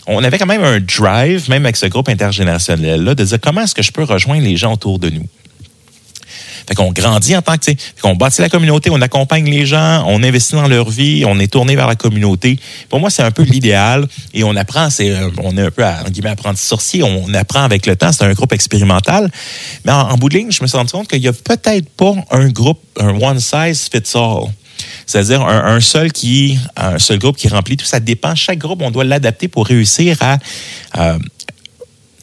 on 0.06 0.22
avait 0.22 0.38
quand 0.38 0.46
même 0.46 0.62
un 0.62 0.78
drive, 0.78 1.48
même 1.50 1.64
avec 1.64 1.76
ce 1.76 1.86
groupe 1.86 2.08
intergénérationnel-là, 2.08 3.14
de 3.14 3.24
dire 3.24 3.38
comment 3.40 3.62
est-ce 3.62 3.74
que 3.74 3.82
je 3.82 3.90
peux 3.90 4.04
rejoindre 4.04 4.44
les 4.44 4.56
gens 4.56 4.74
autour 4.74 4.98
de 4.98 5.10
nous. 5.10 5.26
Fait 6.66 6.74
qu'on 6.76 6.92
grandit 6.92 7.36
en 7.36 7.42
tant 7.42 7.56
que, 7.56 7.72
qu'on 8.00 8.14
bâtit 8.14 8.42
la 8.42 8.48
communauté, 8.48 8.90
on 8.90 9.00
accompagne 9.00 9.50
les 9.50 9.66
gens, 9.66 10.04
on 10.06 10.22
investit 10.22 10.54
dans 10.54 10.68
leur 10.68 10.88
vie, 10.88 11.24
on 11.26 11.38
est 11.40 11.50
tourné 11.50 11.74
vers 11.74 11.88
la 11.88 11.96
communauté. 11.96 12.60
Pour 12.88 13.00
moi, 13.00 13.10
c'est 13.10 13.22
un 13.22 13.32
peu 13.32 13.42
l'idéal 13.42 14.06
et 14.34 14.44
on 14.44 14.54
apprend, 14.54 14.88
c'est, 14.88 15.10
euh, 15.10 15.30
on 15.42 15.56
est 15.56 15.62
un 15.62 15.70
peu, 15.70 15.84
en 15.84 16.08
guillemets, 16.08 16.30
apprenti 16.30 16.62
sorcier, 16.62 17.02
on 17.02 17.34
apprend 17.34 17.64
avec 17.64 17.86
le 17.86 17.96
temps, 17.96 18.12
c'est 18.12 18.24
un 18.24 18.32
groupe 18.34 18.52
expérimental. 18.52 19.30
Mais 19.84 19.90
en, 19.90 20.16
bout 20.16 20.28
de 20.28 20.36
ligne, 20.36 20.52
je 20.52 20.62
me 20.62 20.68
suis 20.68 20.76
rendu 20.76 20.92
compte 20.92 21.08
qu'il 21.08 21.22
y 21.22 21.28
a 21.28 21.32
peut-être 21.32 21.88
pas 21.90 22.14
un 22.30 22.48
groupe, 22.50 22.80
un 23.00 23.20
one 23.20 23.40
size 23.40 23.88
fits 23.90 24.16
all. 24.16 24.52
C'est-à-dire 25.10 25.42
un, 25.42 25.80
seul 25.80 26.12
qui, 26.12 26.56
un 26.76 27.00
seul 27.00 27.18
groupe 27.18 27.36
qui 27.36 27.48
remplit 27.48 27.76
tout. 27.76 27.84
Ça 27.84 27.98
dépend. 27.98 28.36
Chaque 28.36 28.58
groupe, 28.58 28.80
on 28.80 28.92
doit 28.92 29.02
l'adapter 29.02 29.48
pour 29.48 29.66
réussir 29.66 30.16
à 30.20 30.38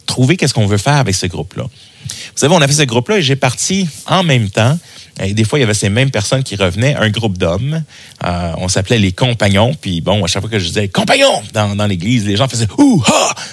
trouver 0.05 0.37
qu'est-ce 0.37 0.53
qu'on 0.53 0.67
veut 0.67 0.77
faire 0.77 0.95
avec 0.95 1.13
ce 1.13 1.25
groupe-là. 1.25 1.63
Vous 1.63 2.37
savez, 2.37 2.55
on 2.55 2.61
a 2.61 2.67
fait 2.67 2.73
ce 2.73 2.83
groupe-là 2.83 3.17
et 3.17 3.21
j'ai 3.21 3.35
parti 3.35 3.89
en 4.05 4.23
même 4.23 4.49
temps. 4.49 4.79
Et 5.19 5.33
des 5.33 5.43
fois, 5.43 5.59
il 5.59 5.63
y 5.63 5.65
avait 5.65 5.73
ces 5.73 5.89
mêmes 5.89 6.11
personnes 6.11 6.43
qui 6.43 6.55
revenaient, 6.55 6.95
un 6.95 7.09
groupe 7.09 7.37
d'hommes. 7.37 7.83
Euh, 8.23 8.53
on 8.57 8.67
s'appelait 8.67 8.99
les 8.99 9.11
compagnons. 9.11 9.73
Puis 9.73 9.99
bon, 9.99 10.23
à 10.23 10.27
chaque 10.27 10.41
fois 10.41 10.49
que 10.49 10.59
je 10.59 10.67
disais 10.67 10.87
compagnons 10.87 11.41
dans, 11.53 11.75
dans 11.75 11.87
l'église, 11.87 12.25
les 12.25 12.37
gens 12.37 12.47
faisaient 12.47 12.67
ouh 12.77 13.03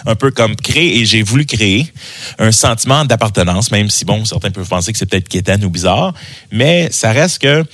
un 0.06 0.14
peu 0.14 0.30
comme 0.30 0.54
créer. 0.54 0.98
Et 0.98 1.06
j'ai 1.06 1.22
voulu 1.22 1.44
créer 1.44 1.90
un 2.38 2.52
sentiment 2.52 3.04
d'appartenance, 3.04 3.70
même 3.70 3.90
si 3.90 4.04
bon, 4.04 4.24
certains 4.24 4.50
peuvent 4.50 4.68
penser 4.68 4.92
que 4.92 4.98
c'est 4.98 5.06
peut-être 5.06 5.28
quétaine 5.28 5.64
ou 5.64 5.70
bizarre, 5.70 6.12
mais 6.52 6.88
ça 6.92 7.10
reste 7.10 7.40
que 7.40 7.64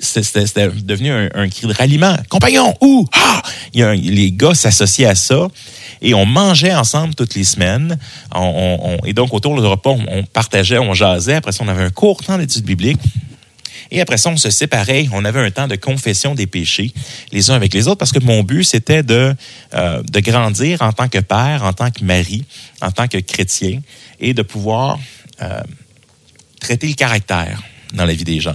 c'était 0.00 0.68
devenu 0.68 1.10
un, 1.10 1.48
cri 1.48 1.66
de 1.66 1.72
ralliement. 1.72 2.16
Compagnon, 2.28 2.74
où? 2.80 3.06
Ah! 3.12 3.42
les 3.74 4.32
gars 4.32 4.54
s'associaient 4.54 5.06
à 5.06 5.14
ça 5.14 5.48
et 6.02 6.14
on 6.14 6.26
mangeait 6.26 6.74
ensemble 6.74 7.14
toutes 7.14 7.34
les 7.34 7.44
semaines. 7.44 7.98
et 9.04 9.12
donc, 9.12 9.32
autour 9.34 9.60
du 9.60 9.66
repas, 9.66 9.90
on, 9.90 10.24
partageait, 10.24 10.78
on 10.78 10.94
jasait. 10.94 11.34
Après 11.34 11.52
ça, 11.52 11.64
on 11.64 11.68
avait 11.68 11.84
un 11.84 11.90
court 11.90 12.22
temps 12.22 12.38
d'études 12.38 12.64
bibliques. 12.64 13.00
Et 13.90 14.00
après 14.00 14.16
ça, 14.16 14.30
on 14.30 14.36
se 14.36 14.50
séparait. 14.50 15.08
On 15.12 15.24
avait 15.24 15.40
un 15.40 15.50
temps 15.50 15.68
de 15.68 15.76
confession 15.76 16.34
des 16.34 16.46
péchés 16.46 16.92
les 17.32 17.50
uns 17.50 17.54
avec 17.54 17.72
les 17.72 17.86
autres 17.86 17.98
parce 17.98 18.12
que 18.12 18.18
mon 18.18 18.42
but, 18.42 18.64
c'était 18.64 19.02
de, 19.02 19.34
euh, 19.74 20.02
de 20.02 20.20
grandir 20.20 20.82
en 20.82 20.92
tant 20.92 21.08
que 21.08 21.18
père, 21.18 21.62
en 21.64 21.72
tant 21.72 21.90
que 21.90 22.04
mari, 22.04 22.44
en 22.82 22.90
tant 22.90 23.06
que 23.06 23.18
chrétien 23.18 23.80
et 24.18 24.34
de 24.34 24.42
pouvoir 24.42 24.98
euh, 25.40 25.60
traiter 26.60 26.88
le 26.88 26.94
caractère 26.94 27.62
dans 27.96 28.04
la 28.04 28.14
vie 28.14 28.24
des 28.24 28.40
gens. 28.40 28.54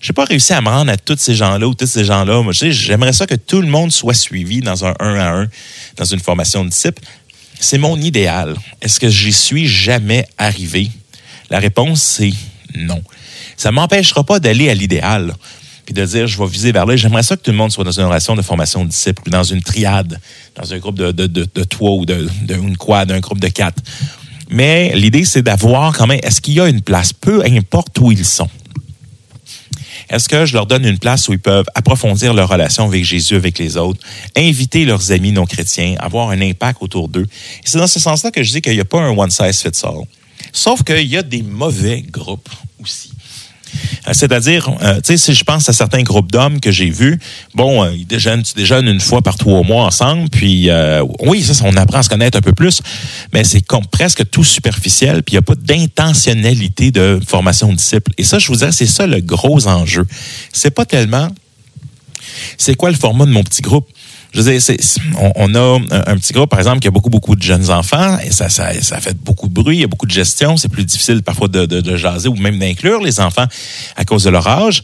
Je 0.00 0.10
n'ai 0.10 0.14
pas 0.14 0.24
réussi 0.24 0.52
à 0.52 0.60
me 0.60 0.68
rendre 0.68 0.92
à 0.92 0.96
tous 0.96 1.16
ces 1.18 1.34
gens-là 1.34 1.66
ou 1.66 1.74
tous 1.74 1.86
ces 1.86 2.04
gens-là. 2.04 2.42
J'aimerais 2.52 3.12
ça 3.12 3.26
que 3.26 3.34
tout 3.34 3.60
le 3.60 3.68
monde 3.68 3.92
soit 3.92 4.14
suivi 4.14 4.60
dans 4.60 4.84
un 4.84 4.94
1 5.00 5.14
à 5.14 5.30
1, 5.30 5.48
dans 5.96 6.04
une 6.04 6.20
formation 6.20 6.64
de 6.64 6.70
disciple. 6.70 7.02
C'est 7.58 7.78
mon 7.78 7.96
idéal. 7.96 8.56
Est-ce 8.80 8.98
que 8.98 9.08
j'y 9.08 9.32
suis 9.32 9.66
jamais 9.66 10.26
arrivé? 10.38 10.90
La 11.50 11.58
réponse, 11.58 12.02
c'est 12.02 12.32
non. 12.74 13.02
Ça 13.56 13.70
ne 13.70 13.74
m'empêchera 13.74 14.24
pas 14.24 14.40
d'aller 14.40 14.70
à 14.70 14.74
l'idéal 14.74 15.34
puis 15.84 15.94
de 15.94 16.06
dire 16.06 16.26
je 16.28 16.38
vais 16.38 16.46
viser 16.46 16.70
vers 16.70 16.86
là. 16.86 16.94
J'aimerais 16.94 17.24
ça 17.24 17.36
que 17.36 17.42
tout 17.42 17.50
le 17.50 17.56
monde 17.56 17.72
soit 17.72 17.82
dans 17.82 17.90
une 17.90 18.04
relation 18.04 18.36
de 18.36 18.42
formation 18.42 18.84
de 18.84 18.90
disciple 18.90 19.22
ou 19.26 19.30
dans 19.30 19.42
une 19.42 19.60
triade, 19.60 20.20
dans 20.54 20.72
un 20.72 20.78
groupe 20.78 20.96
de, 20.96 21.10
de, 21.10 21.26
de, 21.26 21.64
trois 21.64 21.90
ou 21.92 22.06
d'une 22.06 22.76
quad, 22.76 23.10
un 23.10 23.18
groupe 23.18 23.40
de 23.40 23.48
quatre. 23.48 23.82
Mais 24.50 24.92
l'idée, 24.94 25.24
c'est 25.24 25.42
d'avoir 25.42 25.96
quand 25.96 26.06
même, 26.06 26.20
est-ce 26.22 26.40
qu'il 26.40 26.54
y 26.54 26.60
a 26.60 26.68
une 26.68 26.80
place, 26.80 27.12
peu 27.12 27.42
importe 27.44 27.98
où 28.00 28.12
ils 28.12 28.24
sont. 28.24 28.48
Est-ce 30.10 30.28
que 30.28 30.44
je 30.44 30.54
leur 30.54 30.66
donne 30.66 30.84
une 30.84 30.98
place 30.98 31.28
où 31.28 31.32
ils 31.32 31.38
peuvent 31.38 31.66
approfondir 31.74 32.34
leur 32.34 32.48
relation 32.48 32.84
avec 32.86 33.04
Jésus, 33.04 33.36
avec 33.36 33.58
les 33.58 33.76
autres, 33.76 34.00
inviter 34.36 34.84
leurs 34.84 35.12
amis 35.12 35.32
non 35.32 35.46
chrétiens, 35.46 35.94
avoir 35.98 36.30
un 36.30 36.40
impact 36.40 36.82
autour 36.82 37.08
d'eux? 37.08 37.26
C'est 37.64 37.78
dans 37.78 37.86
ce 37.86 38.00
sens-là 38.00 38.30
que 38.30 38.42
je 38.42 38.50
dis 38.50 38.60
qu'il 38.60 38.74
n'y 38.74 38.80
a 38.80 38.84
pas 38.84 39.00
un 39.00 39.16
one 39.16 39.30
size 39.30 39.60
fits 39.60 39.84
all. 39.84 40.04
Sauf 40.52 40.82
qu'il 40.82 41.06
y 41.06 41.16
a 41.16 41.22
des 41.22 41.42
mauvais 41.42 42.02
groupes 42.02 42.48
aussi. 42.82 43.10
Euh, 44.08 44.12
c'est-à-dire, 44.12 44.70
euh, 44.82 44.96
tu 44.96 45.00
sais, 45.04 45.16
si 45.16 45.34
je 45.34 45.44
pense 45.44 45.68
à 45.68 45.72
certains 45.72 46.02
groupes 46.02 46.30
d'hommes 46.30 46.60
que 46.60 46.70
j'ai 46.70 46.90
vus, 46.90 47.18
bon, 47.54 47.84
euh, 47.84 47.92
ils 47.94 48.06
déjeunent, 48.06 48.42
tu 48.42 48.54
déjeunes 48.54 48.88
une 48.88 49.00
fois 49.00 49.22
par 49.22 49.36
trois 49.36 49.62
mois 49.62 49.84
ensemble, 49.84 50.28
puis 50.30 50.70
oui, 51.20 51.42
ça, 51.42 51.54
on 51.64 51.76
apprend 51.76 51.98
à 51.98 52.02
se 52.02 52.08
connaître 52.08 52.38
un 52.38 52.42
peu 52.42 52.52
plus, 52.52 52.80
mais 53.32 53.44
c'est 53.44 53.60
comme 53.60 53.86
presque 53.86 54.28
tout 54.30 54.44
superficiel, 54.44 55.22
puis 55.22 55.34
il 55.34 55.36
n'y 55.36 55.38
a 55.38 55.42
pas 55.42 55.54
d'intentionnalité 55.54 56.90
de 56.90 57.20
formation 57.26 57.68
de 57.68 57.76
disciples. 57.76 58.12
Et 58.18 58.24
ça, 58.24 58.38
je 58.38 58.48
vous 58.48 58.56
dirais, 58.56 58.72
c'est 58.72 58.86
ça 58.86 59.06
le 59.06 59.20
gros 59.20 59.66
enjeu. 59.66 60.06
C'est 60.52 60.70
pas 60.70 60.84
tellement, 60.84 61.28
c'est 62.58 62.74
quoi 62.74 62.90
le 62.90 62.96
format 62.96 63.26
de 63.26 63.30
mon 63.30 63.42
petit 63.42 63.62
groupe? 63.62 63.88
Je 64.32 64.40
veux 64.40 64.58
dire, 64.58 64.76
on, 65.36 65.54
a 65.54 65.78
un, 66.06 66.16
petit 66.16 66.32
groupe, 66.32 66.50
par 66.50 66.58
exemple, 66.58 66.78
qui 66.80 66.88
a 66.88 66.90
beaucoup, 66.90 67.10
beaucoup 67.10 67.34
de 67.34 67.42
jeunes 67.42 67.70
enfants, 67.70 68.18
et 68.24 68.30
ça, 68.30 68.48
ça, 68.48 68.72
ça 68.80 69.00
fait 69.00 69.16
beaucoup 69.16 69.48
de 69.48 69.54
bruit, 69.54 69.78
il 69.78 69.80
y 69.80 69.84
a 69.84 69.88
beaucoup 69.88 70.06
de 70.06 70.12
gestion, 70.12 70.56
c'est 70.56 70.68
plus 70.68 70.84
difficile 70.84 71.22
parfois 71.22 71.48
de, 71.48 71.66
de, 71.66 71.80
de 71.80 71.96
jaser 71.96 72.28
ou 72.28 72.36
même 72.36 72.58
d'inclure 72.58 73.00
les 73.02 73.20
enfants 73.20 73.46
à 73.96 74.04
cause 74.04 74.24
de 74.24 74.30
leur 74.30 74.46
âge. 74.46 74.82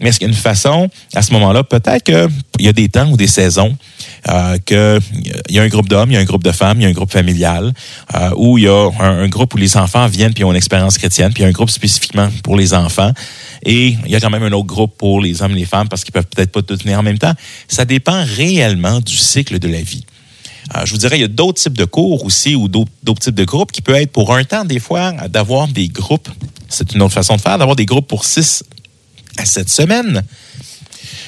Mais 0.00 0.08
est-ce 0.08 0.18
qu'il 0.18 0.28
y 0.28 0.30
a 0.30 0.34
une 0.34 0.40
façon, 0.40 0.88
à 1.14 1.22
ce 1.22 1.32
moment-là, 1.32 1.64
peut-être 1.64 2.04
qu'il 2.04 2.64
y 2.64 2.68
a 2.68 2.72
des 2.72 2.88
temps 2.88 3.10
ou 3.10 3.16
des 3.16 3.26
saisons, 3.26 3.76
euh, 4.28 4.58
qu'il 4.58 5.00
y 5.50 5.58
a 5.58 5.62
un 5.62 5.68
groupe 5.68 5.88
d'hommes, 5.88 6.10
il 6.10 6.14
y 6.14 6.16
a 6.16 6.20
un 6.20 6.24
groupe 6.24 6.44
de 6.44 6.52
femmes, 6.52 6.80
il 6.80 6.84
y 6.84 6.86
a 6.86 6.88
un 6.88 6.92
groupe 6.92 7.12
familial, 7.12 7.72
euh, 8.14 8.30
où 8.36 8.58
il 8.58 8.64
y 8.64 8.68
a 8.68 8.90
un, 9.00 9.28
groupe 9.28 9.54
où 9.54 9.56
les 9.56 9.76
enfants 9.76 10.06
viennent 10.06 10.32
puis 10.32 10.44
ont 10.44 10.50
une 10.50 10.56
expérience 10.56 10.98
chrétienne, 10.98 11.32
puis 11.32 11.42
il 11.42 11.44
y 11.44 11.46
a 11.46 11.48
un 11.48 11.52
groupe 11.52 11.70
spécifiquement 11.70 12.28
pour 12.42 12.56
les 12.56 12.74
enfants, 12.74 13.12
et 13.64 13.96
il 14.04 14.10
y 14.10 14.14
a 14.14 14.20
quand 14.20 14.30
même 14.30 14.42
un 14.42 14.52
autre 14.52 14.66
groupe 14.66 14.96
pour 14.96 15.20
les 15.20 15.42
hommes 15.42 15.52
et 15.52 15.60
les 15.60 15.64
femmes 15.64 15.88
parce 15.88 16.04
qu'ils 16.04 16.12
peuvent 16.12 16.26
peut-être 16.26 16.52
pas 16.52 16.62
tout 16.62 16.76
tenir 16.76 16.98
en 16.98 17.02
même 17.02 17.18
temps. 17.18 17.34
Ça 17.66 17.84
dépend 17.84 18.24
réellement 18.24 19.00
du 19.00 19.16
cycle 19.16 19.58
de 19.58 19.68
la 19.68 19.80
vie. 19.80 20.04
Euh, 20.76 20.84
je 20.84 20.92
vous 20.92 20.98
dirais, 20.98 21.16
il 21.16 21.22
y 21.22 21.24
a 21.24 21.28
d'autres 21.28 21.60
types 21.60 21.76
de 21.76 21.84
cours 21.84 22.24
aussi 22.24 22.54
ou 22.54 22.68
d'autres 22.68 23.20
types 23.20 23.34
de 23.34 23.44
groupes 23.44 23.72
qui 23.72 23.80
peuvent 23.80 23.96
être 23.96 24.12
pour 24.12 24.34
un 24.34 24.44
temps, 24.44 24.64
des 24.64 24.80
fois, 24.80 25.12
d'avoir 25.28 25.68
des 25.68 25.88
groupes. 25.88 26.28
C'est 26.68 26.92
une 26.92 27.02
autre 27.02 27.14
façon 27.14 27.36
de 27.36 27.40
faire, 27.40 27.58
d'avoir 27.58 27.76
des 27.76 27.86
groupes 27.86 28.06
pour 28.06 28.24
six 28.24 28.62
à 29.38 29.44
sept 29.44 29.68
semaines. 29.68 30.22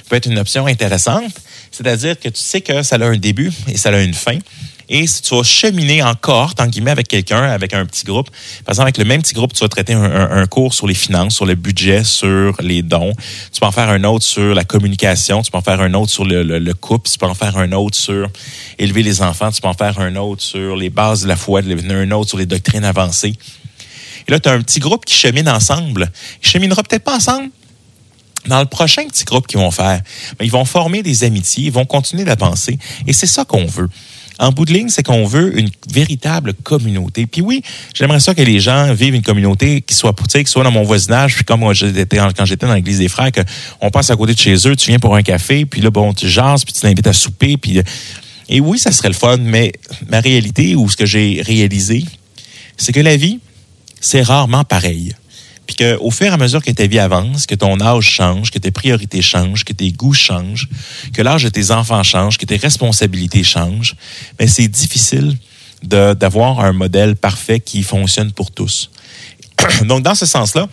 peut 0.08 0.16
être 0.16 0.26
une 0.26 0.38
option 0.38 0.66
intéressante. 0.66 1.32
C'est-à-dire 1.70 2.18
que 2.18 2.28
tu 2.28 2.40
sais 2.40 2.60
que 2.60 2.82
ça 2.82 2.96
a 2.96 3.04
un 3.04 3.16
début 3.16 3.52
et 3.68 3.76
ça 3.76 3.90
a 3.90 4.00
une 4.00 4.14
fin. 4.14 4.38
Et 4.92 5.06
si 5.06 5.22
tu 5.22 5.36
vas 5.36 5.44
cheminer 5.44 6.02
encore, 6.02 6.56
tant 6.56 6.66
guillemets, 6.66 6.90
avec 6.90 7.06
quelqu'un, 7.06 7.44
avec 7.44 7.74
un 7.74 7.86
petit 7.86 8.04
groupe, 8.04 8.28
par 8.64 8.72
exemple, 8.72 8.86
avec 8.86 8.98
le 8.98 9.04
même 9.04 9.22
petit 9.22 9.34
groupe, 9.34 9.52
tu 9.52 9.60
vas 9.60 9.68
traiter 9.68 9.92
un, 9.94 10.46
cours 10.46 10.74
sur 10.74 10.88
les 10.88 10.94
finances, 10.94 11.36
sur 11.36 11.46
le 11.46 11.54
budget, 11.54 12.02
sur 12.02 12.56
les 12.60 12.82
dons. 12.82 13.12
Tu 13.52 13.60
peux 13.60 13.66
en 13.66 13.70
faire 13.70 13.88
un 13.88 14.02
autre 14.02 14.24
sur 14.24 14.52
la 14.52 14.64
communication. 14.64 15.42
Tu 15.42 15.52
peux 15.52 15.58
en 15.58 15.62
faire 15.62 15.80
un 15.80 15.94
autre 15.94 16.10
sur 16.10 16.24
le, 16.24 16.72
couple. 16.72 17.08
Tu 17.08 17.18
peux 17.18 17.26
en 17.26 17.34
faire 17.34 17.56
un 17.56 17.70
autre 17.70 17.96
sur 17.96 18.28
élever 18.80 19.04
les 19.04 19.22
enfants. 19.22 19.52
Tu 19.52 19.60
peux 19.60 19.68
en 19.68 19.74
faire 19.74 20.00
un 20.00 20.16
autre 20.16 20.42
sur 20.42 20.74
les 20.74 20.90
bases 20.90 21.22
de 21.22 21.28
la 21.28 21.36
foi, 21.36 21.60
un 21.60 22.10
autre 22.10 22.30
sur 22.30 22.38
les 22.38 22.46
doctrines 22.46 22.84
avancées. 22.84 23.34
Et 24.26 24.30
là, 24.32 24.40
tu 24.40 24.48
as 24.48 24.52
un 24.52 24.60
petit 24.60 24.80
groupe 24.80 25.04
qui 25.04 25.14
chemine 25.14 25.48
ensemble. 25.48 26.10
Il 26.42 26.48
cheminera 26.48 26.82
peut-être 26.82 27.04
pas 27.04 27.14
ensemble, 27.14 27.50
dans 28.46 28.60
le 28.60 28.66
prochain 28.66 29.06
petit 29.06 29.24
groupe 29.24 29.46
qu'ils 29.46 29.58
vont 29.58 29.70
faire, 29.70 30.00
ben, 30.38 30.44
ils 30.44 30.50
vont 30.50 30.64
former 30.64 31.02
des 31.02 31.24
amitiés, 31.24 31.66
ils 31.66 31.72
vont 31.72 31.84
continuer 31.84 32.24
d'avancer. 32.24 32.78
Et 33.06 33.12
c'est 33.12 33.26
ça 33.26 33.44
qu'on 33.44 33.66
veut. 33.66 33.88
En 34.38 34.52
bout 34.52 34.64
de 34.64 34.72
ligne, 34.72 34.88
c'est 34.88 35.02
qu'on 35.02 35.26
veut 35.26 35.58
une 35.58 35.68
véritable 35.92 36.54
communauté. 36.54 37.26
Puis 37.26 37.42
oui, 37.42 37.62
j'aimerais 37.94 38.20
ça 38.20 38.34
que 38.34 38.40
les 38.40 38.58
gens 38.58 38.94
vivent 38.94 39.14
une 39.14 39.22
communauté 39.22 39.82
qui 39.82 39.94
soit, 39.94 40.14
qui 40.14 40.46
soit 40.46 40.64
dans 40.64 40.70
mon 40.70 40.82
voisinage, 40.82 41.34
puis 41.34 41.44
comme 41.44 41.70
j'étais 41.74 42.16
quand 42.16 42.46
j'étais 42.46 42.66
dans 42.66 42.72
l'église 42.72 42.98
des 42.98 43.08
frères, 43.08 43.30
qu'on 43.32 43.90
passe 43.90 44.08
à 44.08 44.16
côté 44.16 44.32
de 44.32 44.38
chez 44.38 44.54
eux, 44.66 44.74
tu 44.76 44.88
viens 44.88 44.98
pour 44.98 45.14
un 45.14 45.22
café, 45.22 45.66
puis 45.66 45.82
là, 45.82 45.90
bon, 45.90 46.14
tu 46.14 46.26
jases, 46.26 46.64
puis 46.64 46.72
tu 46.72 46.80
t'invites 46.80 47.06
à 47.06 47.12
souper, 47.12 47.58
puis... 47.58 47.82
Et 48.52 48.60
oui, 48.60 48.78
ça 48.78 48.90
serait 48.90 49.08
le 49.08 49.14
fun, 49.14 49.36
mais 49.36 49.72
ma 50.08 50.20
réalité, 50.20 50.74
ou 50.74 50.88
ce 50.88 50.96
que 50.96 51.06
j'ai 51.06 51.40
réalisé, 51.44 52.04
c'est 52.76 52.92
que 52.92 52.98
la 53.00 53.16
vie, 53.16 53.38
c'est 54.00 54.22
rarement 54.22 54.64
pareil. 54.64 55.14
Puis 55.70 55.86
qu'au 55.86 56.10
fur 56.10 56.26
et 56.26 56.30
à 56.30 56.36
mesure 56.36 56.60
que 56.60 56.70
ta 56.72 56.88
vie 56.88 56.98
avance, 56.98 57.46
que 57.46 57.54
ton 57.54 57.80
âge 57.80 58.02
change, 58.02 58.50
que 58.50 58.58
tes 58.58 58.72
priorités 58.72 59.22
changent, 59.22 59.64
que 59.64 59.72
tes 59.72 59.92
goûts 59.92 60.14
changent, 60.14 60.68
que 61.12 61.22
l'âge 61.22 61.44
de 61.44 61.48
tes 61.48 61.70
enfants 61.70 62.02
change, 62.02 62.38
que 62.38 62.44
tes 62.44 62.56
responsabilités 62.56 63.44
changent, 63.44 63.94
mais 64.40 64.46
ben, 64.46 64.48
c'est 64.48 64.66
difficile 64.66 65.38
d'avoir 65.84 66.58
un 66.58 66.72
modèle 66.72 67.14
parfait 67.14 67.60
qui 67.60 67.84
fonctionne 67.84 68.32
pour 68.32 68.50
tous. 68.50 68.90
Donc, 69.84 70.02
dans 70.02 70.16
ce 70.16 70.26
sens-là, 70.26 70.68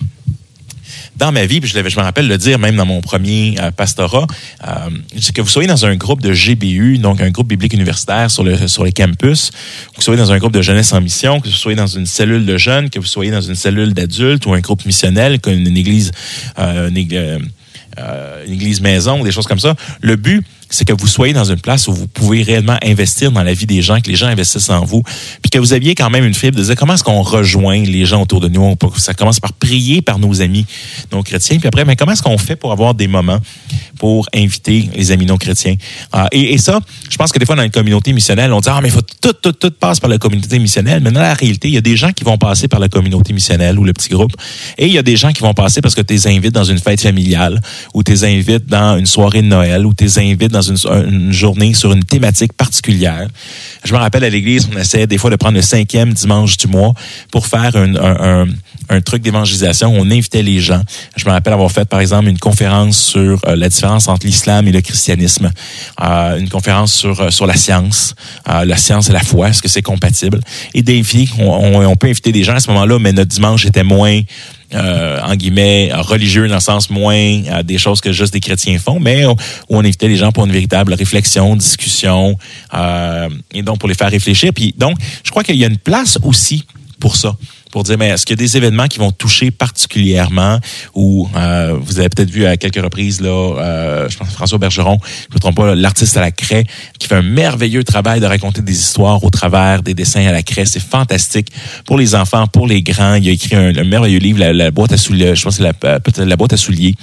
dans 1.17 1.31
ma 1.31 1.45
vie, 1.45 1.59
puis 1.59 1.69
je, 1.69 1.79
me 1.79 2.03
rappelle 2.03 2.27
le 2.27 2.37
dire 2.37 2.59
même 2.59 2.75
dans 2.75 2.85
mon 2.85 3.01
premier 3.01 3.55
euh, 3.59 3.71
pastorat, 3.71 4.27
euh, 4.67 4.89
que 5.33 5.41
vous 5.41 5.47
soyez 5.47 5.67
dans 5.67 5.85
un 5.85 5.95
groupe 5.95 6.21
de 6.21 6.31
GBU, 6.31 6.99
donc 6.99 7.21
un 7.21 7.31
groupe 7.31 7.47
biblique 7.47 7.73
universitaire 7.73 8.29
sur, 8.29 8.43
le, 8.43 8.67
sur 8.67 8.83
les 8.83 8.91
campus, 8.91 9.51
que 9.51 9.95
vous 9.95 10.01
soyez 10.01 10.19
dans 10.19 10.31
un 10.31 10.37
groupe 10.37 10.53
de 10.53 10.61
jeunesse 10.61 10.93
en 10.93 11.01
mission, 11.01 11.39
que 11.39 11.47
vous 11.47 11.53
soyez 11.53 11.75
dans 11.75 11.87
une 11.87 12.05
cellule 12.05 12.45
de 12.45 12.57
jeunes, 12.57 12.89
que 12.89 12.99
vous 12.99 13.05
soyez 13.05 13.31
dans 13.31 13.41
une 13.41 13.55
cellule 13.55 13.93
d'adultes 13.93 14.45
ou 14.45 14.53
un 14.53 14.59
groupe 14.59 14.85
missionnel, 14.85 15.39
comme 15.39 15.53
une 15.53 15.77
église, 15.77 16.11
euh, 16.59 16.89
une, 16.89 16.97
une 16.97 18.53
église 18.53 18.81
maison, 18.81 19.21
ou 19.21 19.23
des 19.23 19.31
choses 19.31 19.47
comme 19.47 19.59
ça. 19.59 19.75
Le 20.01 20.15
but, 20.15 20.45
c'est 20.69 20.85
que 20.85 20.93
vous 20.93 21.07
soyez 21.07 21.33
dans 21.33 21.45
une 21.45 21.59
place 21.59 21.87
où 21.87 21.93
vous 21.93 22.07
pouvez 22.07 22.43
réellement 22.43 22.77
investir 22.83 23.31
dans 23.31 23.43
la 23.43 23.53
vie 23.53 23.65
des 23.65 23.81
gens, 23.81 23.99
que 24.01 24.09
les 24.09 24.15
gens 24.15 24.27
investissent 24.27 24.69
en 24.69 24.83
vous, 24.83 25.03
puis 25.41 25.49
que 25.49 25.59
vous 25.59 25.73
aviez 25.73 25.95
quand 25.95 26.09
même 26.09 26.25
une 26.25 26.33
fibre 26.33 26.57
de 26.57 26.63
dire 26.63 26.75
comment 26.75 26.93
est-ce 26.93 27.03
qu'on 27.03 27.21
rejoint 27.21 27.83
les 27.83 28.05
gens 28.05 28.21
autour 28.21 28.41
de 28.41 28.47
nous? 28.47 28.75
Ça 28.97 29.13
commence 29.13 29.39
par 29.39 29.53
prier 29.53 30.01
par 30.01 30.19
nos 30.19 30.41
amis 30.41 30.65
non 31.11 31.23
chrétiens, 31.23 31.57
puis 31.57 31.67
après, 31.67 31.85
mais 31.85 31.95
comment 31.95 32.11
est-ce 32.11 32.23
qu'on 32.23 32.37
fait 32.37 32.55
pour 32.55 32.71
avoir 32.71 32.93
des 32.93 33.07
moments 33.07 33.39
pour 33.97 34.27
inviter 34.35 34.89
les 34.95 35.11
amis 35.11 35.25
non 35.25 35.37
chrétiens? 35.37 35.75
Ah, 36.11 36.27
et, 36.31 36.57
ça, 36.57 36.79
je 37.09 37.17
pense 37.17 37.31
que 37.31 37.39
des 37.39 37.45
fois 37.45 37.55
dans 37.55 37.63
une 37.63 37.71
communauté 37.71 38.13
missionnelle, 38.13 38.51
on 38.51 38.59
dit 38.59 38.69
ah 38.69 38.79
mais 38.81 38.89
faut 38.89 39.01
tout 39.01 39.33
tout 39.33 39.51
tout 39.53 39.71
passe 39.71 39.99
par 39.99 40.09
la 40.09 40.17
communauté 40.17 40.59
missionnelle, 40.59 41.01
mais 41.01 41.11
dans 41.11 41.21
la 41.21 41.33
réalité, 41.33 41.67
il 41.67 41.73
y 41.73 41.77
a 41.77 41.81
des 41.81 41.95
gens 41.95 42.11
qui 42.11 42.23
vont 42.23 42.37
passer 42.37 42.67
par 42.67 42.79
la 42.79 42.89
communauté 42.89 43.33
missionnelle 43.33 43.79
ou 43.79 43.83
le 43.83 43.93
petit 43.93 44.09
groupe, 44.09 44.33
et 44.77 44.87
il 44.87 44.93
y 44.93 44.97
a 44.97 45.03
des 45.03 45.15
gens 45.15 45.31
qui 45.31 45.41
vont 45.41 45.53
passer 45.53 45.81
parce 45.81 45.95
que 45.95 46.01
tu 46.01 46.13
les 46.13 46.27
invites 46.27 46.53
dans 46.53 46.63
une 46.63 46.79
fête 46.79 47.01
familiale, 47.01 47.61
ou 47.93 48.03
tu 48.03 48.11
les 48.11 48.23
invites 48.25 48.65
dans 48.67 48.97
une 48.97 49.05
soirée 49.05 49.41
de 49.41 49.47
Noël, 49.47 49.85
ou 49.85 49.93
tu 49.93 50.03
les 50.03 50.19
invites 50.19 50.51
dans 50.51 50.56
une, 50.61 51.31
journée 51.31 51.73
sur 51.73 51.91
une 51.91 52.03
thématique 52.03 52.53
particulière. 52.53 53.27
Je 53.83 53.93
me 53.93 53.97
rappelle 53.97 54.23
à 54.23 54.29
l'église, 54.29 54.67
on 54.73 54.77
essaie 54.77 55.07
des 55.07 55.17
fois 55.17 55.29
de 55.29 55.35
prendre 55.35 55.55
le 55.55 55.61
cinquième 55.61 56.13
dimanche 56.13 56.57
du 56.57 56.67
mois 56.67 56.93
pour 57.31 57.47
faire 57.47 57.75
un, 57.75 59.01
truc 59.01 59.21
d'évangélisation. 59.21 59.93
On 59.95 60.05
invitait 60.05 60.43
les 60.43 60.59
gens. 60.59 60.81
Je 61.15 61.25
me 61.25 61.31
rappelle 61.31 61.53
avoir 61.53 61.71
fait, 61.71 61.87
par 61.87 61.99
exemple, 61.99 62.27
une 62.27 62.39
conférence 62.39 62.97
sur 62.97 63.39
euh, 63.45 63.55
la 63.55 63.69
différence 63.69 64.07
entre 64.07 64.25
l'islam 64.25 64.67
et 64.67 64.71
le 64.71 64.81
christianisme. 64.81 65.51
Euh, 66.01 66.37
une 66.37 66.49
conférence 66.49 66.93
sur, 66.93 67.21
euh, 67.21 67.29
la 67.45 67.55
science, 67.55 68.15
la 68.45 68.77
science 68.77 69.09
et 69.09 69.13
la 69.13 69.21
foi, 69.21 69.49
est-ce 69.49 69.61
que 69.61 69.69
c'est 69.69 69.81
compatible? 69.81 70.39
Et 70.73 70.81
des 70.81 71.03
on, 71.39 71.85
on, 71.85 71.95
peut 71.95 72.07
inviter 72.07 72.31
des 72.31 72.43
gens 72.43 72.55
à 72.55 72.59
ce 72.59 72.69
moment-là, 72.71 72.99
mais 72.99 73.13
notre 73.13 73.29
dimanche 73.29 73.65
était 73.65 73.83
moins 73.83 74.21
euh, 74.73 75.19
en 75.21 75.35
guillemets, 75.35 75.91
religieux 75.93 76.47
dans 76.47 76.55
le 76.55 76.59
sens 76.59 76.89
moins 76.89 77.41
des 77.63 77.77
choses 77.77 78.01
que 78.01 78.11
juste 78.11 78.33
des 78.33 78.39
chrétiens 78.39 78.77
font, 78.79 78.99
mais 78.99 79.25
où 79.25 79.35
on 79.69 79.79
invitait 79.79 80.07
les 80.07 80.17
gens 80.17 80.31
pour 80.31 80.45
une 80.45 80.51
véritable 80.51 80.93
réflexion, 80.93 81.55
discussion, 81.55 82.37
euh, 82.73 83.29
et 83.53 83.61
donc 83.61 83.79
pour 83.79 83.89
les 83.89 83.95
faire 83.95 84.11
réfléchir. 84.11 84.51
Puis 84.53 84.73
donc, 84.77 84.97
je 85.23 85.31
crois 85.31 85.43
qu'il 85.43 85.55
y 85.55 85.63
a 85.63 85.67
une 85.67 85.77
place 85.77 86.17
aussi 86.23 86.65
pour 86.99 87.15
ça 87.15 87.35
pour 87.77 87.83
dire, 87.83 87.99
mais 87.99 88.07
est-ce 88.07 88.25
qu'il 88.25 88.35
y 88.35 88.39
a 88.39 88.43
des 88.43 88.57
événements 88.57 88.87
qui 88.87 88.97
vont 88.97 89.11
toucher 89.11 89.51
particulièrement 89.51 90.59
ou 90.95 91.29
euh, 91.35 91.77
vous 91.79 91.99
avez 91.99 92.09
peut-être 92.09 92.31
vu 92.31 92.47
à 92.47 92.57
quelques 92.57 92.81
reprises, 92.83 93.21
là, 93.21 93.29
euh, 93.29 94.09
je 94.09 94.17
pense 94.17 94.29
François 94.29 94.57
Bergeron, 94.57 94.97
je 95.03 95.27
ne 95.29 95.35
me 95.35 95.39
trompe 95.39 95.57
pas, 95.57 95.75
l'artiste 95.75 96.17
à 96.17 96.21
la 96.21 96.31
craie, 96.31 96.65
qui 96.97 97.07
fait 97.07 97.13
un 97.13 97.21
merveilleux 97.21 97.83
travail 97.83 98.19
de 98.19 98.25
raconter 98.25 98.63
des 98.63 98.73
histoires 98.73 99.23
au 99.23 99.29
travers 99.29 99.83
des 99.83 99.93
dessins 99.93 100.25
à 100.25 100.31
la 100.31 100.41
craie. 100.41 100.65
C'est 100.65 100.79
fantastique 100.79 101.49
pour 101.85 101.99
les 101.99 102.15
enfants, 102.15 102.47
pour 102.47 102.65
les 102.65 102.81
grands. 102.81 103.13
Il 103.13 103.29
a 103.29 103.31
écrit 103.31 103.55
un, 103.55 103.83
merveilleux 103.83 104.17
livre, 104.17 104.39
la, 104.39 104.71
boîte 104.71 104.93
à 104.93 104.97
souliers, 104.97 105.35
je 105.35 105.43
pense 105.43 105.59
que 105.59 105.63
c'est 105.63 105.87
la, 105.87 105.99
peut-être 105.99 106.23
la 106.23 106.35
boîte 106.35 106.53
à 106.53 106.57
souliers, 106.57 106.95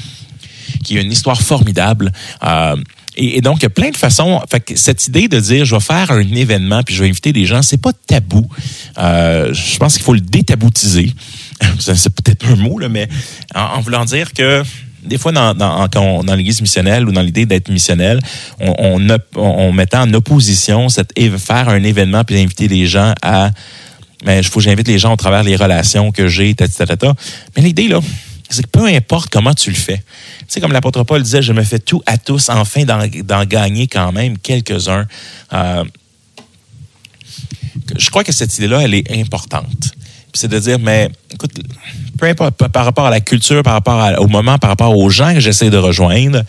qui 0.82 0.98
est 0.98 1.02
une 1.02 1.12
histoire 1.12 1.40
formidable. 1.40 2.10
Euh, 2.42 2.74
et, 3.16 3.40
donc, 3.40 3.58
il 3.58 3.62
y 3.64 3.66
a 3.66 3.70
plein 3.70 3.90
de 3.90 3.96
façons. 3.96 4.40
Fait 4.50 4.60
que 4.60 4.76
cette 4.76 5.06
idée 5.06 5.28
de 5.28 5.38
dire, 5.38 5.64
je 5.64 5.74
vais 5.74 5.80
faire 5.80 6.10
un 6.10 6.20
événement 6.20 6.82
puis 6.82 6.94
je 6.94 7.02
vais 7.02 7.08
inviter 7.08 7.32
des 7.32 7.46
gens, 7.46 7.62
c'est 7.62 7.80
pas 7.80 7.92
tabou. 8.06 8.46
Euh, 8.98 9.52
je 9.52 9.76
pense 9.78 9.94
qu'il 9.94 10.02
faut 10.02 10.14
le 10.14 10.20
détaboutiser. 10.20 11.12
c'est 11.78 12.10
peut-être 12.10 12.46
un 12.46 12.56
mot, 12.56 12.78
là, 12.78 12.88
mais 12.88 13.08
en, 13.54 13.80
voulant 13.80 14.04
dire 14.04 14.32
que 14.32 14.62
des 15.04 15.18
fois, 15.18 15.32
dans, 15.32 15.54
dans, 15.54 16.34
l'église 16.34 16.62
missionnelle 16.62 17.06
ou 17.06 17.12
dans 17.12 17.20
l'idée 17.20 17.44
d'être 17.44 17.68
missionnel, 17.68 18.20
on, 18.58 18.98
on, 19.36 19.72
mettait 19.72 19.98
en 19.98 20.12
opposition 20.14 20.88
cette, 20.88 21.12
faire 21.38 21.68
un 21.68 21.82
événement 21.82 22.24
puis 22.24 22.40
inviter 22.40 22.68
les 22.68 22.86
gens 22.86 23.12
à 23.20 23.50
mais 24.24 24.38
il 24.38 24.44
faut 24.44 24.58
que 24.58 24.64
j'invite 24.64 24.88
les 24.88 24.98
gens 24.98 25.12
au 25.12 25.16
travers 25.16 25.42
les 25.42 25.54
relations 25.54 26.10
que 26.10 26.28
j'ai, 26.28 26.56
Mais 27.54 27.62
l'idée, 27.62 27.88
là, 27.88 28.00
c'est 28.50 28.62
que 28.62 28.68
peu 28.68 28.86
importe 28.86 29.30
comment 29.30 29.54
tu 29.54 29.70
le 29.70 29.76
fais. 29.76 29.98
Tu 29.98 30.44
sais, 30.48 30.60
comme 30.60 30.72
l'apôtre 30.72 31.02
Paul 31.04 31.22
disait, 31.22 31.42
je 31.42 31.52
me 31.52 31.62
fais 31.62 31.78
tout 31.78 32.02
à 32.06 32.18
tous, 32.18 32.50
enfin 32.50 32.84
d'en 32.84 33.44
gagner 33.44 33.86
quand 33.86 34.12
même 34.12 34.38
quelques-uns. 34.38 35.06
Euh, 35.52 35.84
je 37.96 38.10
crois 38.10 38.24
que 38.24 38.32
cette 38.32 38.56
idée-là, 38.58 38.82
elle 38.82 38.94
est 38.94 39.10
importante. 39.12 39.92
C'est 40.32 40.48
de 40.48 40.58
dire, 40.58 40.78
mais 40.78 41.10
écoute, 41.32 41.52
peu 42.18 42.26
importe 42.26 42.68
par 42.68 42.84
rapport 42.84 43.06
à 43.06 43.10
la 43.10 43.20
culture, 43.20 43.62
par 43.62 43.74
rapport 43.74 44.20
au 44.20 44.26
moment, 44.26 44.58
par 44.58 44.70
rapport 44.70 44.96
aux 44.96 45.08
gens 45.10 45.32
que 45.32 45.40
j'essaie 45.40 45.70
de 45.70 45.76
rejoindre, 45.76 46.42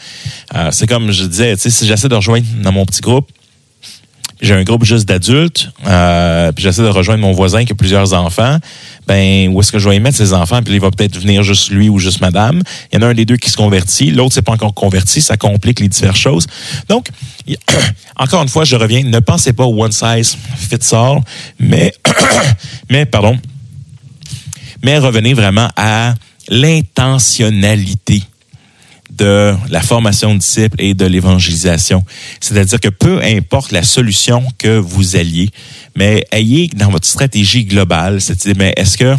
euh, 0.55 0.71
c'est 0.71 0.87
comme 0.87 1.11
je 1.11 1.25
disais, 1.25 1.55
tu 1.55 1.63
sais, 1.63 1.69
si 1.69 1.85
j'essaie 1.85 2.09
de 2.09 2.15
rejoindre 2.15 2.45
dans 2.61 2.71
mon 2.71 2.85
petit 2.85 3.01
groupe, 3.01 3.29
j'ai 4.41 4.53
un 4.53 4.63
groupe 4.63 4.83
juste 4.83 5.07
d'adultes, 5.07 5.69
euh, 5.87 6.51
puis 6.51 6.63
j'essaie 6.63 6.81
de 6.81 6.87
rejoindre 6.87 7.21
mon 7.21 7.31
voisin 7.31 7.63
qui 7.63 7.71
a 7.71 7.75
plusieurs 7.75 8.13
enfants, 8.13 8.59
ben 9.07 9.49
où 9.49 9.61
est-ce 9.61 9.71
que 9.71 9.79
je 9.79 9.87
vais 9.87 9.95
y 9.95 9.99
mettre 9.99 10.17
ses 10.17 10.33
enfants, 10.33 10.61
puis 10.61 10.73
il 10.73 10.79
va 10.79 10.91
peut-être 10.91 11.17
venir 11.17 11.43
juste 11.43 11.69
lui 11.69 11.87
ou 11.89 11.99
juste 11.99 12.21
madame. 12.21 12.61
Il 12.91 12.99
y 12.99 13.03
en 13.03 13.07
a 13.07 13.09
un 13.11 13.13
des 13.13 13.25
deux 13.25 13.37
qui 13.37 13.49
se 13.49 13.57
convertit, 13.57 14.11
l'autre 14.11 14.33
c'est 14.33 14.41
pas 14.41 14.51
encore 14.51 14.73
converti, 14.73 15.21
ça 15.21 15.37
complique 15.37 15.79
les 15.79 15.87
diverses 15.87 16.19
choses. 16.19 16.47
Donc, 16.89 17.07
encore 18.17 18.43
une 18.43 18.49
fois, 18.49 18.65
je 18.65 18.75
reviens, 18.75 19.03
ne 19.03 19.19
pensez 19.19 19.53
pas 19.53 19.65
one 19.65 19.91
size 19.91 20.37
fits 20.57 20.93
all, 20.93 21.21
mais, 21.59 21.93
mais 22.89 23.05
pardon, 23.05 23.37
mais 24.83 24.97
revenez 24.97 25.33
vraiment 25.33 25.69
à 25.77 26.13
l'intentionnalité 26.49 28.23
de 29.17 29.53
la 29.69 29.81
formation 29.81 30.33
de 30.33 30.39
disciples 30.39 30.81
et 30.81 30.93
de 30.93 31.05
l'évangélisation. 31.05 32.03
C'est-à-dire 32.39 32.79
que 32.79 32.89
peu 32.89 33.21
importe 33.23 33.71
la 33.71 33.83
solution 33.83 34.43
que 34.57 34.77
vous 34.77 35.15
alliez, 35.15 35.49
mais 35.95 36.25
ayez 36.31 36.69
dans 36.75 36.89
votre 36.89 37.07
stratégie 37.07 37.65
globale 37.65 38.19
idée, 38.45 38.53
mais 38.57 38.73
est-ce 38.77 38.97
que 38.97 39.15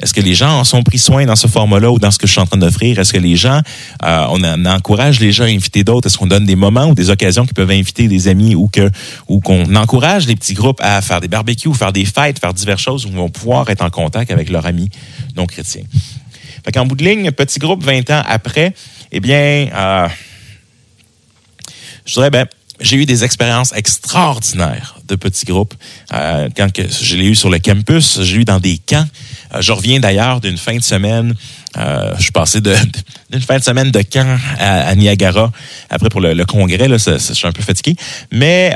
est-ce 0.00 0.12
que 0.12 0.20
les 0.20 0.34
gens 0.34 0.58
en 0.58 0.64
sont 0.64 0.82
pris 0.82 0.98
soin 0.98 1.24
dans 1.24 1.36
ce 1.36 1.46
format-là 1.46 1.90
ou 1.90 1.98
dans 1.98 2.10
ce 2.10 2.18
que 2.18 2.26
je 2.26 2.32
suis 2.32 2.40
en 2.40 2.46
train 2.46 2.58
d'offrir? 2.58 2.98
Est-ce 2.98 3.12
que 3.12 3.18
les 3.18 3.36
gens, 3.36 3.60
euh, 4.02 4.26
on, 4.30 4.64
encourage 4.66 5.20
les 5.20 5.32
gens 5.32 5.44
à 5.44 5.48
inviter 5.48 5.84
d'autres? 5.84 6.08
Est-ce 6.08 6.18
qu'on 6.18 6.26
donne 6.26 6.44
des 6.44 6.56
moments 6.56 6.86
ou 6.86 6.94
des 6.94 7.10
occasions 7.10 7.46
qui 7.46 7.54
peuvent 7.54 7.70
inviter 7.70 8.08
des 8.08 8.28
amis 8.28 8.54
ou 8.54 8.68
que 8.68 8.90
ou 9.28 9.40
qu'on 9.40 9.74
encourage 9.74 10.26
les 10.26 10.36
petits 10.36 10.54
groupes 10.54 10.80
à 10.82 11.00
faire 11.00 11.20
des 11.20 11.28
barbecues, 11.28 11.72
faire 11.74 11.92
des 11.92 12.04
fêtes, 12.04 12.38
faire 12.38 12.52
diverses 12.52 12.82
choses 12.82 13.06
où 13.06 13.08
ils 13.08 13.14
vont 13.14 13.30
pouvoir 13.30 13.68
être 13.70 13.82
en 13.82 13.90
contact 13.90 14.30
avec 14.30 14.50
leurs 14.50 14.66
amis 14.66 14.90
non 15.36 15.46
chrétiens? 15.46 15.84
Fait 16.64 16.72
qu'en 16.72 16.86
bout 16.86 16.96
de 16.96 17.04
ligne, 17.04 17.30
petit 17.30 17.58
groupe 17.58 17.84
20 17.84 18.10
ans 18.10 18.22
après, 18.26 18.74
eh 19.16 19.20
bien, 19.20 19.68
euh, 19.72 20.08
je 22.04 22.14
dirais, 22.14 22.30
ben, 22.30 22.46
j'ai 22.80 22.96
eu 22.96 23.06
des 23.06 23.22
expériences 23.22 23.72
extraordinaires 23.72 24.96
de 25.06 25.14
petits 25.14 25.44
groupes. 25.44 25.72
Euh, 26.12 26.48
quand 26.56 26.68
je 26.76 27.16
l'ai 27.16 27.26
eu 27.26 27.36
sur 27.36 27.48
le 27.48 27.60
campus, 27.60 28.20
j'ai 28.22 28.38
eu 28.38 28.44
dans 28.44 28.58
des 28.58 28.76
camps. 28.78 29.06
Euh, 29.54 29.60
je 29.60 29.70
reviens 29.70 30.00
d'ailleurs 30.00 30.40
d'une 30.40 30.58
fin 30.58 30.76
de 30.76 30.82
semaine. 30.82 31.32
je 31.76 32.22
suis 32.22 32.32
passé 32.32 32.60
d'une 33.30 33.40
fin 33.40 33.58
de 33.58 33.62
semaine 33.62 33.92
de 33.92 34.02
camp 34.02 34.36
à, 34.58 34.92
Niagara. 34.96 35.52
Après 35.90 36.08
pour 36.08 36.20
le, 36.20 36.44
congrès, 36.44 36.88
là, 36.88 36.96
je 36.98 37.16
suis 37.18 37.46
un 37.46 37.52
peu 37.52 37.62
fatigué. 37.62 37.94
Mais 38.32 38.74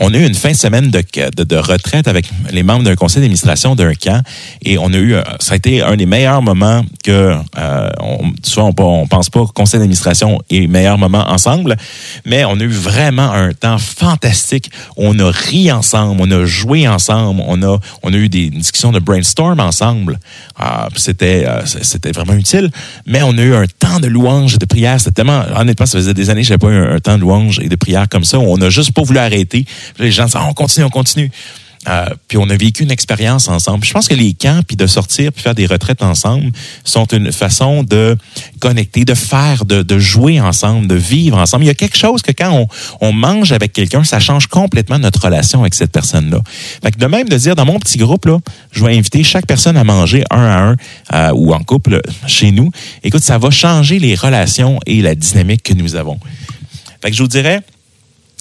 on 0.00 0.14
a 0.14 0.16
eu 0.16 0.26
une 0.26 0.34
fin 0.34 0.50
de 0.50 0.56
semaine 0.56 0.90
de, 0.90 1.02
de, 1.44 1.56
retraite 1.56 2.08
avec 2.08 2.28
les 2.50 2.62
membres 2.62 2.82
d'un 2.82 2.96
conseil 2.96 3.20
d'administration 3.20 3.74
d'un 3.74 3.92
camp 3.94 4.22
et 4.62 4.78
on 4.78 4.92
a 4.94 4.96
eu, 4.96 5.14
euh, 5.14 5.22
ça 5.38 5.52
a 5.52 5.56
été 5.56 5.82
un 5.82 5.94
des 5.96 6.06
meilleurs 6.06 6.40
moments 6.40 6.82
que, 7.04 7.36
euh, 7.58 7.90
on, 8.00 8.32
souvent 8.42 8.72
on, 8.78 9.06
pense 9.06 9.28
pas 9.28 9.44
conseil 9.54 9.78
d'administration 9.78 10.40
le 10.50 10.66
meilleur 10.68 10.96
moment 10.96 11.28
ensemble, 11.28 11.76
mais 12.24 12.46
on 12.46 12.58
a 12.58 12.62
eu 12.62 12.68
vraiment 12.68 13.30
un 13.30 13.52
temps 13.52 13.76
fantastique. 13.78 14.70
On 14.96 15.18
a 15.18 15.30
ri 15.30 15.70
ensemble, 15.70 16.20
on 16.22 16.30
a 16.30 16.46
joué 16.46 16.88
ensemble, 16.88 17.42
on 17.46 17.62
a, 17.62 17.78
on 18.02 18.12
a 18.12 18.16
eu 18.16 18.30
des 18.30 18.48
discussions 18.48 18.92
de 18.92 19.00
brainstorm 19.00 19.60
ensemble. 19.60 20.18
Ah, 20.56 20.88
c'était, 20.96 21.44
euh, 21.46 21.64
c'était 21.66 22.12
vraiment 22.12 22.34
utile, 22.34 22.70
mais 23.06 23.22
on 23.22 23.36
a 23.36 23.42
eu 23.42 23.54
un 23.54 23.66
temps 23.78 24.00
de 24.00 24.06
louange 24.06 24.54
et 24.54 24.58
de 24.58 24.66
prière. 24.66 24.98
C'était 24.98 25.22
tellement, 25.22 25.42
honnêtement, 25.56 25.86
ça 25.86 25.98
faisait 25.98 26.14
des 26.14 26.30
années 26.30 26.40
que 26.40 26.48
j'avais 26.48 26.58
pas 26.58 26.68
eu 26.68 26.76
un, 26.76 26.94
un 26.94 27.00
temps 27.00 27.16
de 27.16 27.20
louange 27.20 27.60
et 27.60 27.68
de 27.68 27.76
prière 27.76 28.08
comme 28.08 28.24
ça. 28.24 28.38
On 28.38 28.60
a 28.62 28.70
juste 28.70 28.92
pas 28.92 29.02
voulu 29.02 29.18
arrêter 29.18 29.66
les 29.98 30.10
gens 30.10 30.24
disent, 30.24 30.36
ah, 30.36 30.46
on 30.48 30.54
continue, 30.54 30.84
on 30.84 30.90
continue. 30.90 31.30
Euh, 31.88 32.04
puis 32.28 32.36
on 32.36 32.48
a 32.50 32.56
vécu 32.56 32.82
une 32.82 32.90
expérience 32.90 33.48
ensemble. 33.48 33.86
Je 33.86 33.92
pense 33.92 34.06
que 34.06 34.14
les 34.14 34.34
camps, 34.34 34.60
puis 34.66 34.76
de 34.76 34.86
sortir, 34.86 35.32
puis 35.32 35.42
faire 35.42 35.54
des 35.54 35.64
retraites 35.64 36.02
ensemble, 36.02 36.52
sont 36.84 37.06
une 37.06 37.32
façon 37.32 37.82
de 37.82 38.18
connecter, 38.58 39.06
de 39.06 39.14
faire, 39.14 39.64
de, 39.64 39.82
de 39.82 39.98
jouer 39.98 40.40
ensemble, 40.40 40.86
de 40.86 40.94
vivre 40.94 41.38
ensemble. 41.38 41.64
Il 41.64 41.68
y 41.68 41.70
a 41.70 41.74
quelque 41.74 41.96
chose 41.96 42.20
que 42.20 42.32
quand 42.32 42.52
on, 42.52 42.66
on 43.00 43.12
mange 43.14 43.52
avec 43.52 43.72
quelqu'un, 43.72 44.04
ça 44.04 44.20
change 44.20 44.46
complètement 44.46 44.98
notre 44.98 45.24
relation 45.24 45.60
avec 45.60 45.72
cette 45.72 45.90
personne-là. 45.90 46.42
Fait 46.82 46.90
que 46.90 46.98
de 46.98 47.06
même 47.06 47.30
de 47.30 47.36
dire, 47.38 47.56
dans 47.56 47.64
mon 47.64 47.78
petit 47.78 47.96
groupe, 47.96 48.26
là, 48.26 48.38
je 48.72 48.84
vais 48.84 48.94
inviter 48.98 49.24
chaque 49.24 49.46
personne 49.46 49.78
à 49.78 49.84
manger 49.84 50.22
un 50.30 50.42
à 50.42 50.60
un 50.60 50.76
euh, 51.14 51.32
ou 51.34 51.54
en 51.54 51.60
couple 51.60 52.02
chez 52.26 52.50
nous. 52.50 52.70
Écoute, 53.02 53.22
ça 53.22 53.38
va 53.38 53.48
changer 53.48 53.98
les 53.98 54.14
relations 54.14 54.80
et 54.84 55.00
la 55.00 55.14
dynamique 55.14 55.62
que 55.62 55.72
nous 55.72 55.94
avons. 55.94 56.18
Fait 57.02 57.10
que 57.10 57.16
je 57.16 57.22
vous 57.22 57.28
dirais, 57.28 57.62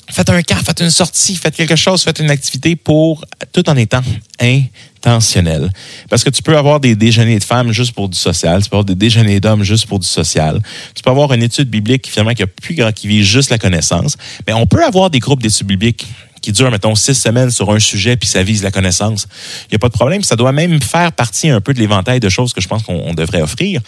faites 0.09 0.29
un 0.29 0.41
camp, 0.41 0.57
faites 0.63 0.81
une 0.81 0.91
sortie, 0.91 1.35
faites 1.35 1.55
quelque 1.55 1.75
chose, 1.75 2.03
faites 2.03 2.19
une 2.19 2.29
activité 2.29 2.75
pour 2.75 3.25
tout 3.51 3.69
en 3.69 3.75
étant 3.75 4.01
intentionnel. 4.39 5.71
Parce 6.09 6.23
que 6.23 6.29
tu 6.29 6.41
peux 6.41 6.57
avoir 6.57 6.79
des 6.79 6.95
déjeuners 6.95 7.39
de 7.39 7.43
femmes 7.43 7.71
juste 7.71 7.93
pour 7.93 8.09
du 8.09 8.17
social, 8.17 8.63
tu 8.63 8.69
peux 8.69 8.75
avoir 8.75 8.85
des 8.85 8.95
déjeuners 8.95 9.39
d'hommes 9.39 9.63
juste 9.63 9.85
pour 9.85 9.99
du 9.99 10.07
social. 10.07 10.61
Tu 10.95 11.03
peux 11.03 11.09
avoir 11.09 11.33
une 11.33 11.43
étude 11.43 11.69
biblique 11.69 12.07
finalement 12.07 12.33
qui 12.33 12.43
a 12.43 12.47
plus 12.47 12.75
grand, 12.75 12.91
qui 12.91 13.07
vise 13.07 13.25
juste 13.25 13.49
la 13.49 13.57
connaissance. 13.57 14.17
Mais 14.47 14.53
on 14.53 14.65
peut 14.65 14.83
avoir 14.83 15.09
des 15.09 15.19
groupes 15.19 15.41
d'études 15.41 15.67
bibliques 15.67 16.07
qui 16.41 16.51
durent, 16.51 16.71
mettons, 16.71 16.95
six 16.95 17.15
semaines 17.15 17.51
sur 17.51 17.69
un 17.71 17.79
sujet, 17.79 18.15
puis 18.15 18.27
ça 18.27 18.43
vise 18.43 18.63
la 18.63 18.71
connaissance. 18.71 19.27
Il 19.65 19.73
n'y 19.73 19.75
a 19.75 19.79
pas 19.79 19.89
de 19.89 19.93
problème. 19.93 20.23
Ça 20.23 20.35
doit 20.35 20.51
même 20.51 20.81
faire 20.81 21.11
partie 21.11 21.49
un 21.49 21.61
peu 21.61 21.73
de 21.73 21.79
l'éventail 21.79 22.19
de 22.19 22.29
choses 22.29 22.53
que 22.53 22.61
je 22.61 22.67
pense 22.67 22.83
qu'on 22.83 23.13
devrait 23.13 23.41
offrir. 23.41 23.81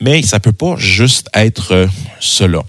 Mais 0.00 0.22
ça 0.22 0.40
peut 0.40 0.52
pas 0.52 0.76
juste 0.76 1.28
être 1.34 1.72
euh, 1.72 1.86
cela. 2.18 2.62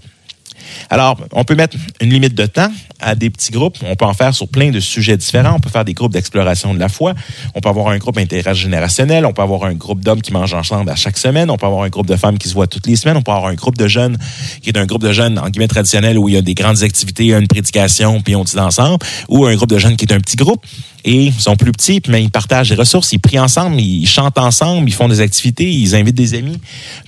Alors, 0.88 1.18
on 1.32 1.44
peut 1.44 1.54
mettre 1.54 1.76
une 2.00 2.10
limite 2.10 2.34
de 2.34 2.46
temps 2.46 2.70
à 3.00 3.14
des 3.14 3.30
petits 3.30 3.52
groupes. 3.52 3.76
On 3.82 3.96
peut 3.96 4.04
en 4.04 4.14
faire 4.14 4.34
sur 4.34 4.48
plein 4.48 4.70
de 4.70 4.80
sujets 4.80 5.16
différents. 5.16 5.56
On 5.56 5.60
peut 5.60 5.70
faire 5.70 5.84
des 5.84 5.94
groupes 5.94 6.12
d'exploration 6.12 6.74
de 6.74 6.78
la 6.78 6.88
foi. 6.88 7.14
On 7.54 7.60
peut 7.60 7.68
avoir 7.68 7.88
un 7.88 7.98
groupe 7.98 8.18
intergénérationnel. 8.18 9.26
On 9.26 9.32
peut 9.32 9.42
avoir 9.42 9.64
un 9.64 9.74
groupe 9.74 10.00
d'hommes 10.00 10.22
qui 10.22 10.32
mangent 10.32 10.54
ensemble 10.54 10.90
à 10.90 10.96
chaque 10.96 11.18
semaine. 11.18 11.50
On 11.50 11.56
peut 11.56 11.66
avoir 11.66 11.82
un 11.82 11.88
groupe 11.88 12.06
de 12.06 12.16
femmes 12.16 12.38
qui 12.38 12.48
se 12.48 12.54
voient 12.54 12.66
toutes 12.66 12.86
les 12.86 12.96
semaines. 12.96 13.16
On 13.16 13.22
peut 13.22 13.32
avoir 13.32 13.50
un 13.50 13.54
groupe 13.54 13.78
de 13.78 13.88
jeunes 13.88 14.18
qui 14.62 14.70
est 14.70 14.78
un 14.78 14.86
groupe 14.86 15.02
de 15.02 15.12
jeunes, 15.12 15.38
en 15.38 15.48
guillemets, 15.48 15.68
traditionnel 15.68 16.18
où 16.18 16.28
il 16.28 16.34
y 16.34 16.38
a 16.38 16.42
des 16.42 16.54
grandes 16.54 16.82
activités, 16.82 17.32
une 17.32 17.46
prédication, 17.48 18.20
puis 18.20 18.36
on 18.36 18.44
dit 18.44 18.58
ensemble. 18.58 18.98
Ou 19.28 19.46
un 19.46 19.54
groupe 19.54 19.70
de 19.70 19.78
jeunes 19.78 19.96
qui 19.96 20.04
est 20.04 20.12
un 20.12 20.20
petit 20.20 20.36
groupe 20.36 20.64
et 21.04 21.26
ils 21.26 21.32
sont 21.32 21.56
plus 21.56 21.72
petits, 21.72 22.02
mais 22.08 22.22
ils 22.22 22.30
partagent 22.30 22.68
des 22.68 22.74
ressources, 22.74 23.12
ils 23.12 23.18
prient 23.18 23.38
ensemble, 23.38 23.80
ils 23.80 24.06
chantent 24.06 24.38
ensemble, 24.38 24.88
ils 24.88 24.92
font 24.92 25.08
des 25.08 25.20
activités, 25.20 25.70
ils 25.70 25.94
invitent 25.94 26.16
des 26.16 26.34
amis. 26.34 26.58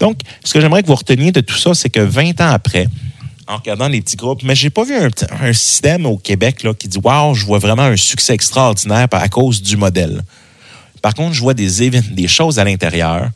Donc, 0.00 0.18
ce 0.44 0.54
que 0.54 0.60
j'aimerais 0.60 0.82
que 0.82 0.88
vous 0.88 0.94
reteniez 0.94 1.32
de 1.32 1.40
tout 1.40 1.56
ça, 1.56 1.74
c'est 1.74 1.90
que 1.90 2.00
20 2.00 2.40
ans 2.40 2.50
après, 2.50 2.86
en 3.48 3.56
regardant 3.56 3.88
les 3.88 4.00
petits 4.00 4.16
groupes, 4.16 4.42
mais 4.42 4.54
j'ai 4.54 4.70
pas 4.70 4.84
vu 4.84 4.94
un, 4.94 5.52
système 5.52 6.06
au 6.06 6.16
Québec 6.16 6.62
là, 6.62 6.74
qui 6.74 6.88
dit 6.88 6.98
Wow, 7.02 7.34
je 7.34 7.44
vois 7.44 7.58
vraiment 7.58 7.82
un 7.82 7.96
succès 7.96 8.34
extraordinaire 8.34 9.08
à 9.10 9.28
cause 9.28 9.62
du 9.62 9.76
modèle. 9.76 10.22
Par 11.00 11.14
contre, 11.14 11.34
je 11.34 11.40
vois 11.40 11.54
des, 11.54 11.90
des 11.90 12.28
choses 12.28 12.58
à 12.58 12.64
l'intérieur 12.64 13.28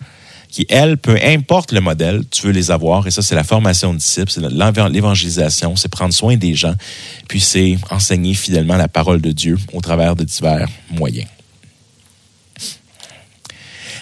qui, 0.49 0.65
elles, 0.69 0.97
peu 0.97 1.19
importe 1.23 1.73
le 1.73 1.81
modèle, 1.81 2.23
tu 2.31 2.47
veux 2.47 2.53
les 2.53 2.71
avoir. 2.71 3.07
Et 3.07 3.11
ça, 3.11 3.21
c'est 3.21 3.35
la 3.35 3.45
formation 3.45 3.93
de 3.93 3.99
disciples, 3.99 4.31
c'est 4.31 4.41
l'évangélisation, 4.41 5.77
c'est 5.77 5.89
prendre 5.89 6.15
soin 6.15 6.37
des 6.37 6.55
gens, 6.55 6.75
puis 7.29 7.41
c'est 7.41 7.77
enseigner 7.91 8.35
fidèlement 8.35 8.77
la 8.77 8.89
parole 8.89 9.21
de 9.21 9.33
Dieu 9.33 9.59
au 9.73 9.81
travers 9.81 10.15
de 10.17 10.25
divers 10.25 10.69
moyens. 10.91 11.29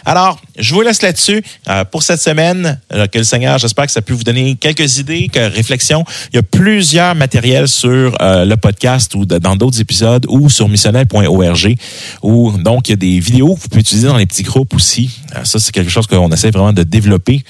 Alors, 0.04 0.40
je 0.58 0.74
vous 0.74 0.82
laisse 0.82 1.02
là-dessus 1.02 1.42
euh, 1.68 1.84
pour 1.84 2.02
cette 2.02 2.20
semaine. 2.20 2.78
Euh, 2.92 3.06
que 3.06 3.18
le 3.18 3.24
Seigneur, 3.24 3.58
j'espère 3.58 3.86
que 3.86 3.92
ça 3.92 4.02
peut 4.02 4.12
vous 4.12 4.22
donner 4.22 4.56
quelques 4.56 4.98
idées, 4.98 5.28
quelques 5.32 5.54
réflexions. 5.54 6.04
Il 6.32 6.36
y 6.36 6.38
a 6.38 6.42
plusieurs 6.42 7.14
matériels 7.14 7.68
sur 7.68 8.16
euh, 8.20 8.44
le 8.44 8.56
podcast 8.56 9.14
ou 9.14 9.24
dans 9.24 9.56
d'autres 9.56 9.80
épisodes 9.80 10.26
ou 10.28 10.50
sur 10.50 10.68
missionnel.org 10.68 11.76
où 12.22 12.52
donc 12.58 12.88
il 12.88 12.92
y 12.92 12.94
a 12.94 12.96
des 12.96 13.18
vidéos 13.18 13.54
que 13.54 13.62
vous 13.62 13.68
pouvez 13.68 13.80
utiliser 13.80 14.08
dans 14.08 14.16
les 14.16 14.26
petits 14.26 14.42
groupes 14.42 14.74
aussi. 14.74 15.20
ça, 15.44 15.58
c'est 15.58 15.72
quelque 15.72 15.90
chose 15.90 16.06
qu'on 16.06 16.30
essaie 16.30 16.50
vraiment 16.50 16.72
de 16.72 16.82
développer. 16.82 17.42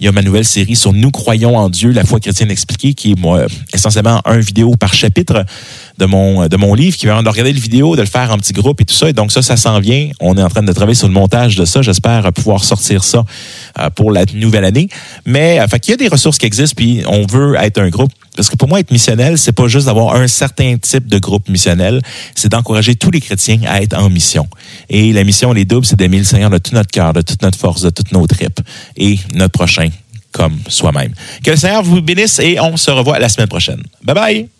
Il 0.00 0.06
y 0.06 0.08
a 0.08 0.12
ma 0.12 0.22
nouvelle 0.22 0.46
série 0.46 0.76
sur 0.76 0.94
Nous 0.94 1.10
croyons 1.10 1.58
en 1.58 1.68
Dieu, 1.68 1.90
la 1.90 2.04
foi 2.04 2.20
chrétienne 2.20 2.50
expliquée, 2.50 2.94
qui 2.94 3.12
est 3.12 3.18
moi, 3.18 3.44
essentiellement 3.74 4.22
un 4.24 4.38
vidéo 4.38 4.74
par 4.74 4.94
chapitre 4.94 5.44
de 6.00 6.06
mon, 6.06 6.48
de 6.48 6.56
mon 6.56 6.74
livre, 6.74 6.96
qui 6.96 7.06
va 7.06 7.22
de 7.22 7.28
regarder 7.28 7.52
le 7.52 7.60
vidéo, 7.60 7.94
de 7.94 8.00
le 8.00 8.06
faire 8.06 8.30
en 8.30 8.38
petit 8.38 8.52
groupe 8.52 8.80
et 8.80 8.84
tout 8.84 8.94
ça. 8.94 9.08
Et 9.08 9.12
donc 9.12 9.30
ça, 9.30 9.42
ça 9.42 9.56
s'en 9.56 9.78
vient. 9.78 10.08
On 10.20 10.36
est 10.36 10.42
en 10.42 10.48
train 10.48 10.62
de 10.62 10.72
travailler 10.72 10.94
sur 10.94 11.06
le 11.06 11.14
montage 11.14 11.56
de 11.56 11.64
ça. 11.64 11.82
J'espère 11.82 12.32
pouvoir 12.32 12.64
sortir 12.64 13.04
ça 13.04 13.24
euh, 13.78 13.90
pour 13.90 14.10
la 14.10 14.24
nouvelle 14.34 14.64
année. 14.64 14.88
Mais, 15.26 15.60
enfin, 15.62 15.76
il 15.86 15.90
y 15.90 15.94
a 15.94 15.96
des 15.96 16.08
ressources 16.08 16.38
qui 16.38 16.46
existent, 16.46 16.74
puis 16.76 17.02
on 17.06 17.26
veut 17.26 17.54
être 17.56 17.80
un 17.80 17.90
groupe. 17.90 18.12
Parce 18.36 18.48
que 18.48 18.56
pour 18.56 18.68
moi, 18.68 18.80
être 18.80 18.90
missionnel, 18.90 19.36
c'est 19.36 19.52
pas 19.52 19.68
juste 19.68 19.86
d'avoir 19.86 20.14
un 20.14 20.28
certain 20.28 20.76
type 20.78 21.06
de 21.06 21.18
groupe 21.18 21.48
missionnel, 21.48 22.00
c'est 22.34 22.50
d'encourager 22.50 22.94
tous 22.94 23.10
les 23.10 23.20
chrétiens 23.20 23.60
à 23.66 23.82
être 23.82 23.96
en 23.96 24.08
mission. 24.08 24.46
Et 24.88 25.12
la 25.12 25.24
mission, 25.24 25.52
les 25.52 25.64
doubles, 25.64 25.84
c'est 25.84 25.96
d'aimer 25.96 26.18
le 26.18 26.24
Seigneur 26.24 26.48
de 26.48 26.58
tout 26.58 26.74
notre 26.74 26.90
cœur, 26.90 27.12
de 27.12 27.20
toute 27.20 27.42
notre 27.42 27.58
force, 27.58 27.82
de 27.82 27.90
toutes 27.90 28.12
nos 28.12 28.26
tripes. 28.26 28.60
Et 28.96 29.18
notre 29.34 29.52
prochain 29.52 29.88
comme 30.32 30.58
soi-même. 30.68 31.12
Que 31.42 31.50
le 31.50 31.56
Seigneur 31.56 31.82
vous 31.82 32.00
bénisse 32.00 32.38
et 32.38 32.60
on 32.60 32.76
se 32.76 32.90
revoit 32.90 33.18
la 33.18 33.28
semaine 33.28 33.48
prochaine. 33.48 33.82
Bye 34.04 34.14
bye! 34.14 34.59